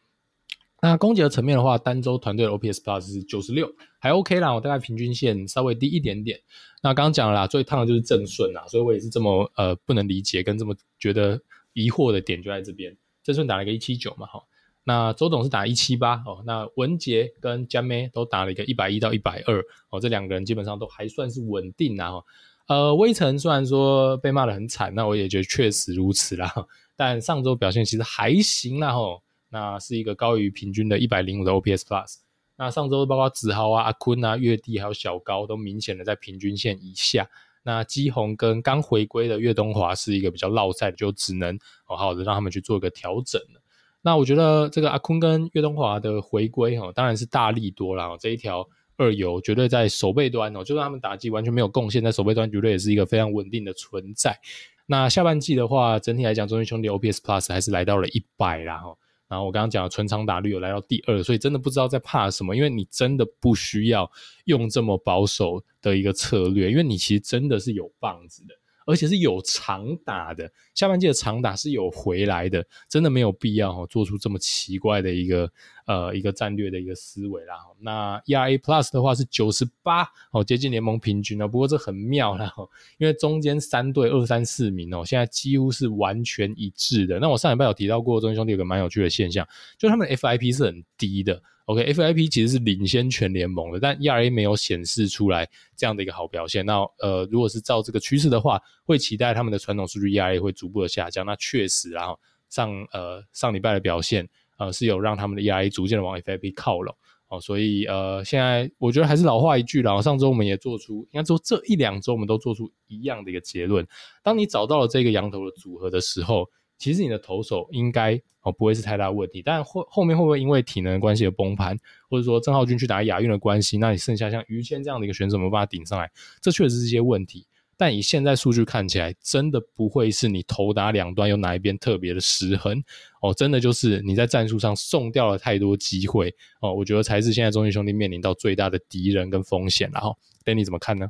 [0.82, 3.70] 那攻击的层面的话，单周团队的 OPS Plus 是九十六，
[4.00, 6.40] 还 OK 啦，我大概平均线稍微低一点点。
[6.82, 11.42] 那刚刚讲了啦，最烫的就是正顺啦，所以我也是这么呃不能理解跟这么觉得
[11.74, 12.96] 疑惑的点就在这边。
[13.24, 14.42] 正顺打了一个一七九嘛，哈。
[14.86, 22.24] 那周董是打一七八哦，那文杰跟江妹都打了一个一百一到一百二哦，这两个人基本上都还算是稳定啦哈。
[22.68, 26.52] 呃，威晨虽然说被骂得很惨，那我也觉得确实如此啦。
[26.96, 32.16] 但上周表现其实还行啦吼，那是一个高于平均的一百零五的 OPS Plus。
[32.56, 37.30] 那上周包括子豪啊、阿坤啊、岳地还有小高都明显的在平均线以下。
[37.64, 43.62] 那基宏跟刚回归的岳东华是一个比较落赛，就只能好好的让他们去做一个调整了。
[44.02, 48.10] 那我觉得这个阿坤跟岳东华的回归哈，当然是大利多啦。
[48.18, 54.40] 这一条二游绝对在守备端哦，就算他们打击完全没有贡献，在守备端绝对也是一个非常稳定的存在。
[54.86, 58.96] 那下半季的话，整体来讲，中信兄弟 OPS Plus 还是来到了一百啦哈。
[59.30, 64.12] 然后我刚刚讲的纯长打率有来到第二，所以真的不知道在怕什么，因为你真的不需要
[64.46, 68.59] 用这么保守的一个策略，因为你其实真的是有棒子的。
[68.90, 75.52] 而且是有长打的，下半季的长打是有回来的，真的没有必要哈做出这么奇怪的一个
[75.86, 77.54] 呃一个战略的一个思维啦。
[77.80, 81.48] 那 ERA Plus 的话是九十八哦，接近联盟平均了。
[81.48, 82.52] 不过这很妙啦，
[82.98, 87.20] 因为中间三队二三四名哦，现在几乎是完全一致的。
[87.20, 89.48] 那我上礼拜有提到过，中间兄弟有个蛮有趣的现象，
[89.78, 91.40] 就他们的 FIP 是很低的。
[91.70, 95.48] OK，FIP 其实是领先全联盟的，但 ERA 没有显示出来
[95.78, 96.66] 这样的一个好表现。
[96.66, 101.24] 那呃，如果是照这个趋势的话，会期待他们的传统数据 ERA 会逐步的下降。
[101.24, 102.20] 那确实，然后
[102.50, 104.28] 上呃上礼拜的表现
[104.58, 106.96] 呃是有让他们的 ERA 逐渐的往 FIP 靠拢
[107.28, 107.40] 哦。
[107.40, 113.88] 所以呃，现在我觉得还是老话一句啦，上周我们也做出，应该说这一两周我们都做出一样的一个结论：
[114.24, 116.50] 当你找到了这个羊头的组合的时候。
[116.80, 121.78] 其实你的投手应该哦不会是太大问题，但后后面会不会因为体能的关系而崩盘，
[122.10, 126.10] 或者说郑浩均去打亚运的关系，那你剩下像于谦这样的一个选手没办法顶上来，
[126.42, 127.46] 这确实是一些问题。
[127.78, 132.84] 但以现在数据看起来，真的不会是你投打两端有哪一边特别的失衡
[133.22, 139.90] 哦，真的就是你在战术上送掉了太多机会哦，我觉得才是现在中信兄弟面临到最大的敌人跟风险。
[139.94, 141.10] 然后，Danny 怎么看呢？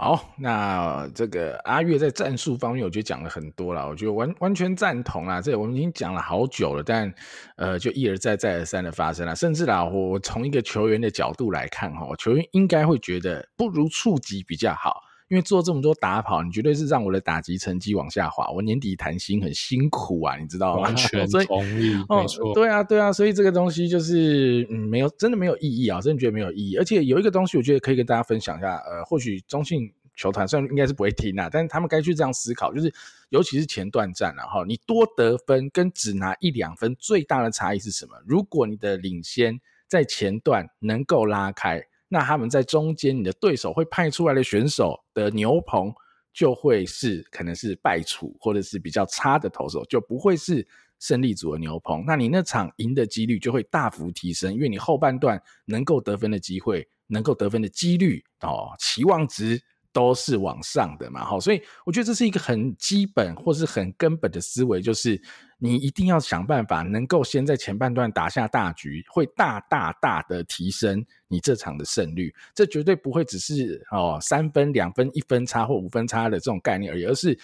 [0.00, 5.42] 好，那这个阿月在战术方面，我觉得讲了很多了，我觉得完完全赞同啦。
[5.42, 7.12] 这我们已经讲了好久了，但
[7.56, 9.34] 呃，就一而再再而三的发生了。
[9.34, 18.50] 甚至啦，我从一个球员的角度来看哈，球员应该会觉得不如触及比较好，因为做这么多打跑，你绝对是让我的打击成绩往下滑。
[18.50, 20.82] 我年底谈薪很辛苦啊，你知道吗？
[20.82, 22.54] 完全 同意，没错。
[22.54, 26.76] 对啊，对啊，所以这个东西就是嗯，没有真的没有意义啊，真的觉得没有意义。
[26.76, 29.92] 而且有一个东西，我觉得可以跟大家分享一下，呃，或许中信。
[30.20, 32.92] 球团虽然应该是不会听啊，但是他们该去这样思考，就是
[33.28, 38.16] 尤其是前段战了哈，你多得分跟只拿一两分最大的差异是什么？
[38.26, 45.92] 如果你的领先在前段能够拉开，那他们在中间，你的对手会派出来的选手的牛棚
[46.32, 50.66] 就会是可能是败处或者是比较差的投手，就不会是
[50.98, 52.04] 胜利组的牛棚。
[52.06, 59.62] 那你那场赢的几率就会大幅提升，因为你后半段能够得分的机会、能够得分的几率哦，期望值。
[59.92, 65.20] 都是往上的嘛，好，所以我觉得这是一个很基本或是很根本的思维，就是
[65.58, 72.34] 你一定要想办法能够先在前半段打下大局，会大大大的提升你这场的胜率。
[72.54, 77.38] 这绝对不会只是哦三分、两分、一分差或五分差的这种概念而已，而是。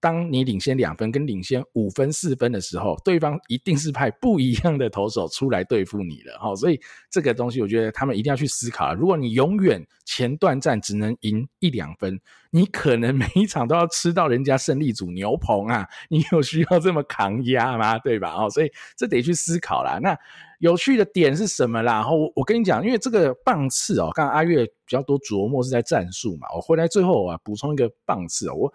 [0.00, 8.94] 当你领先两分跟领先五分四分的时候，对方一定是派不一样的投手出来对付你了，哈，所以这个东西我觉得他们一定要去思考。
[8.94, 12.18] 如果你永远前段战只能赢一两分，
[12.50, 17.98] 你可能每一场都要吃到人家胜利组牛棚啊， 你有需要这么抗压吗？
[17.98, 18.34] 对吧？
[18.34, 19.98] 哦，所以这得去思考啦。
[20.00, 20.16] 那
[20.60, 21.92] 有趣的点是什么啦？
[21.94, 28.72] 然后我跟你讲，因为这个棒次哦，刚刚阿月比较多琢磨是在战术嘛，我回来最后啊补充一个棒次，我。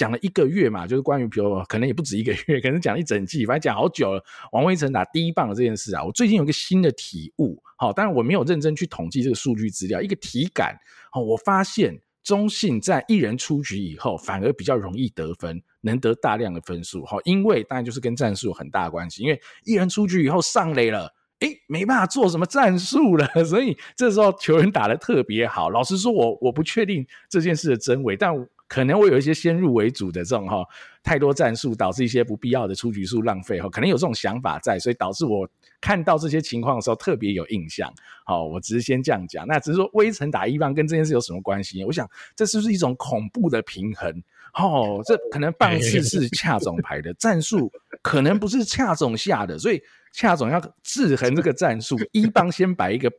[0.00, 4.24] 讲了一个月嘛，就是关于比如可能也不止一个月， 可能讲一整季，反正讲好久了。
[4.52, 10.74] 王威成打第一棒的这件事啊，我最近有一个新的体悟，好，当然我没有认真去统计这个数据资料，一个体感，
[11.12, 25.68] 好，我发现中信在一人出局以后，反而比较容易得分，能得大量的分数，好，因为当然就是跟战术有很大的关系，因为一人出局以后上垒了，诶，没办法做什么战术了， 所以这时候球员打得特别好。
[25.68, 28.34] 老实说我，我我不确定这件事的真伪，但。
[28.70, 30.64] 可能我有一些先入为主的这种哈，
[31.02, 35.46] 太多战术导致一些不必要的出局数浪费哈，可能有这种想法在，所以导致我
[35.80, 37.92] 看到这些情况的时候特别有印象。
[38.24, 41.84] 好，我只是先这样讲，那只是说威城打一棒跟这件事有什么关系？
[41.84, 44.08] 我想这是不是一种恐怖的平衡？
[44.54, 47.68] 哦，这可能棒次是恰总排的 战术，
[48.02, 49.82] 可能不是恰总下的，所以
[50.12, 53.10] 恰总要制衡这个战术，一棒先摆一个。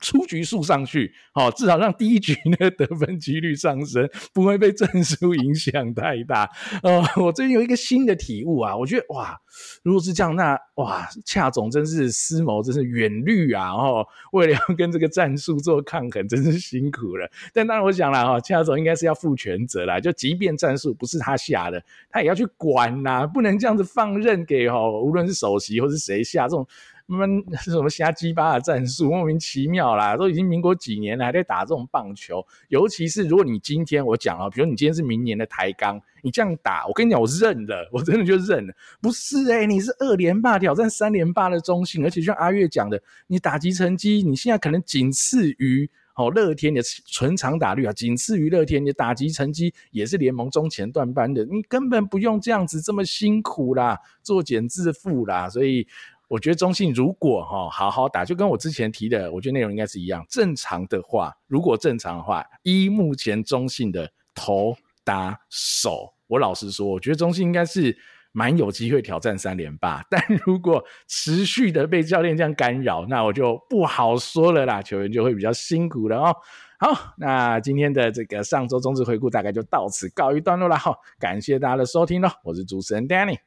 [0.00, 6.48] 出局数上去，好，至少让第一局呢得分几率上升， 不会被战术影响太大。
[6.82, 9.38] 呃，我最近有一个新的体悟啊，我觉得哇，
[9.82, 17.30] 如果是这样，那哇，恰总真是思谋，真是远虑啊，哦，为了要跟这个战术做抗衡，真是辛苦了。
[17.54, 26.66] 但当然，我想了哈，恰总应该是要负全责啦，就即便战术不是他下的，他也要去管呐，不能这样子放任给哦，无论是首席或是谁下这种。
[27.14, 30.16] 们是什么瞎鸡巴的战术， 莫名其妙啦！
[30.16, 32.44] 都已经民国几年了，还在打这种棒球。
[32.68, 38.74] 尤其是如果你今天我讲啊，比如你今天是明年的台钢，你这样打，我跟你讲，我认了， 我真的就认了。
[39.00, 55.86] 不是诶、你是二连霸挑战三连霸的中心，而且像阿月讲的，你打击成绩，你现在可能仅次于哦乐天的纯长打率啊，仅次于乐天，你的打击成绩也是联盟中前段班的，你根本不用这样子这么辛苦啦，作茧自缚啦，所以。
[56.28, 60.24] 我觉得中信如果哈好好打，就跟我之前提的，我觉得内容应该是一样。
[60.28, 67.96] 正常的话，如果正常的话，依目前中信的投打手，我老实说，我觉得中信应该是
[68.32, 70.04] 蛮有机会挑战三连霸。
[70.10, 76.36] 但 如果持续的被教练这样干扰，那我就不好说了啦，球员就会比较辛苦了哦。
[76.78, 80.76] 好，那今天的这个上周中职回顾大概就到此告一段落了。
[80.76, 83.38] 好，感谢大家的收听喽，我是主持人 Danny，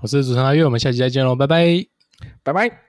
[0.00, 1.97] 我是主持人阿月，我们下期再见喽，拜拜。
[2.42, 2.87] 拜拜。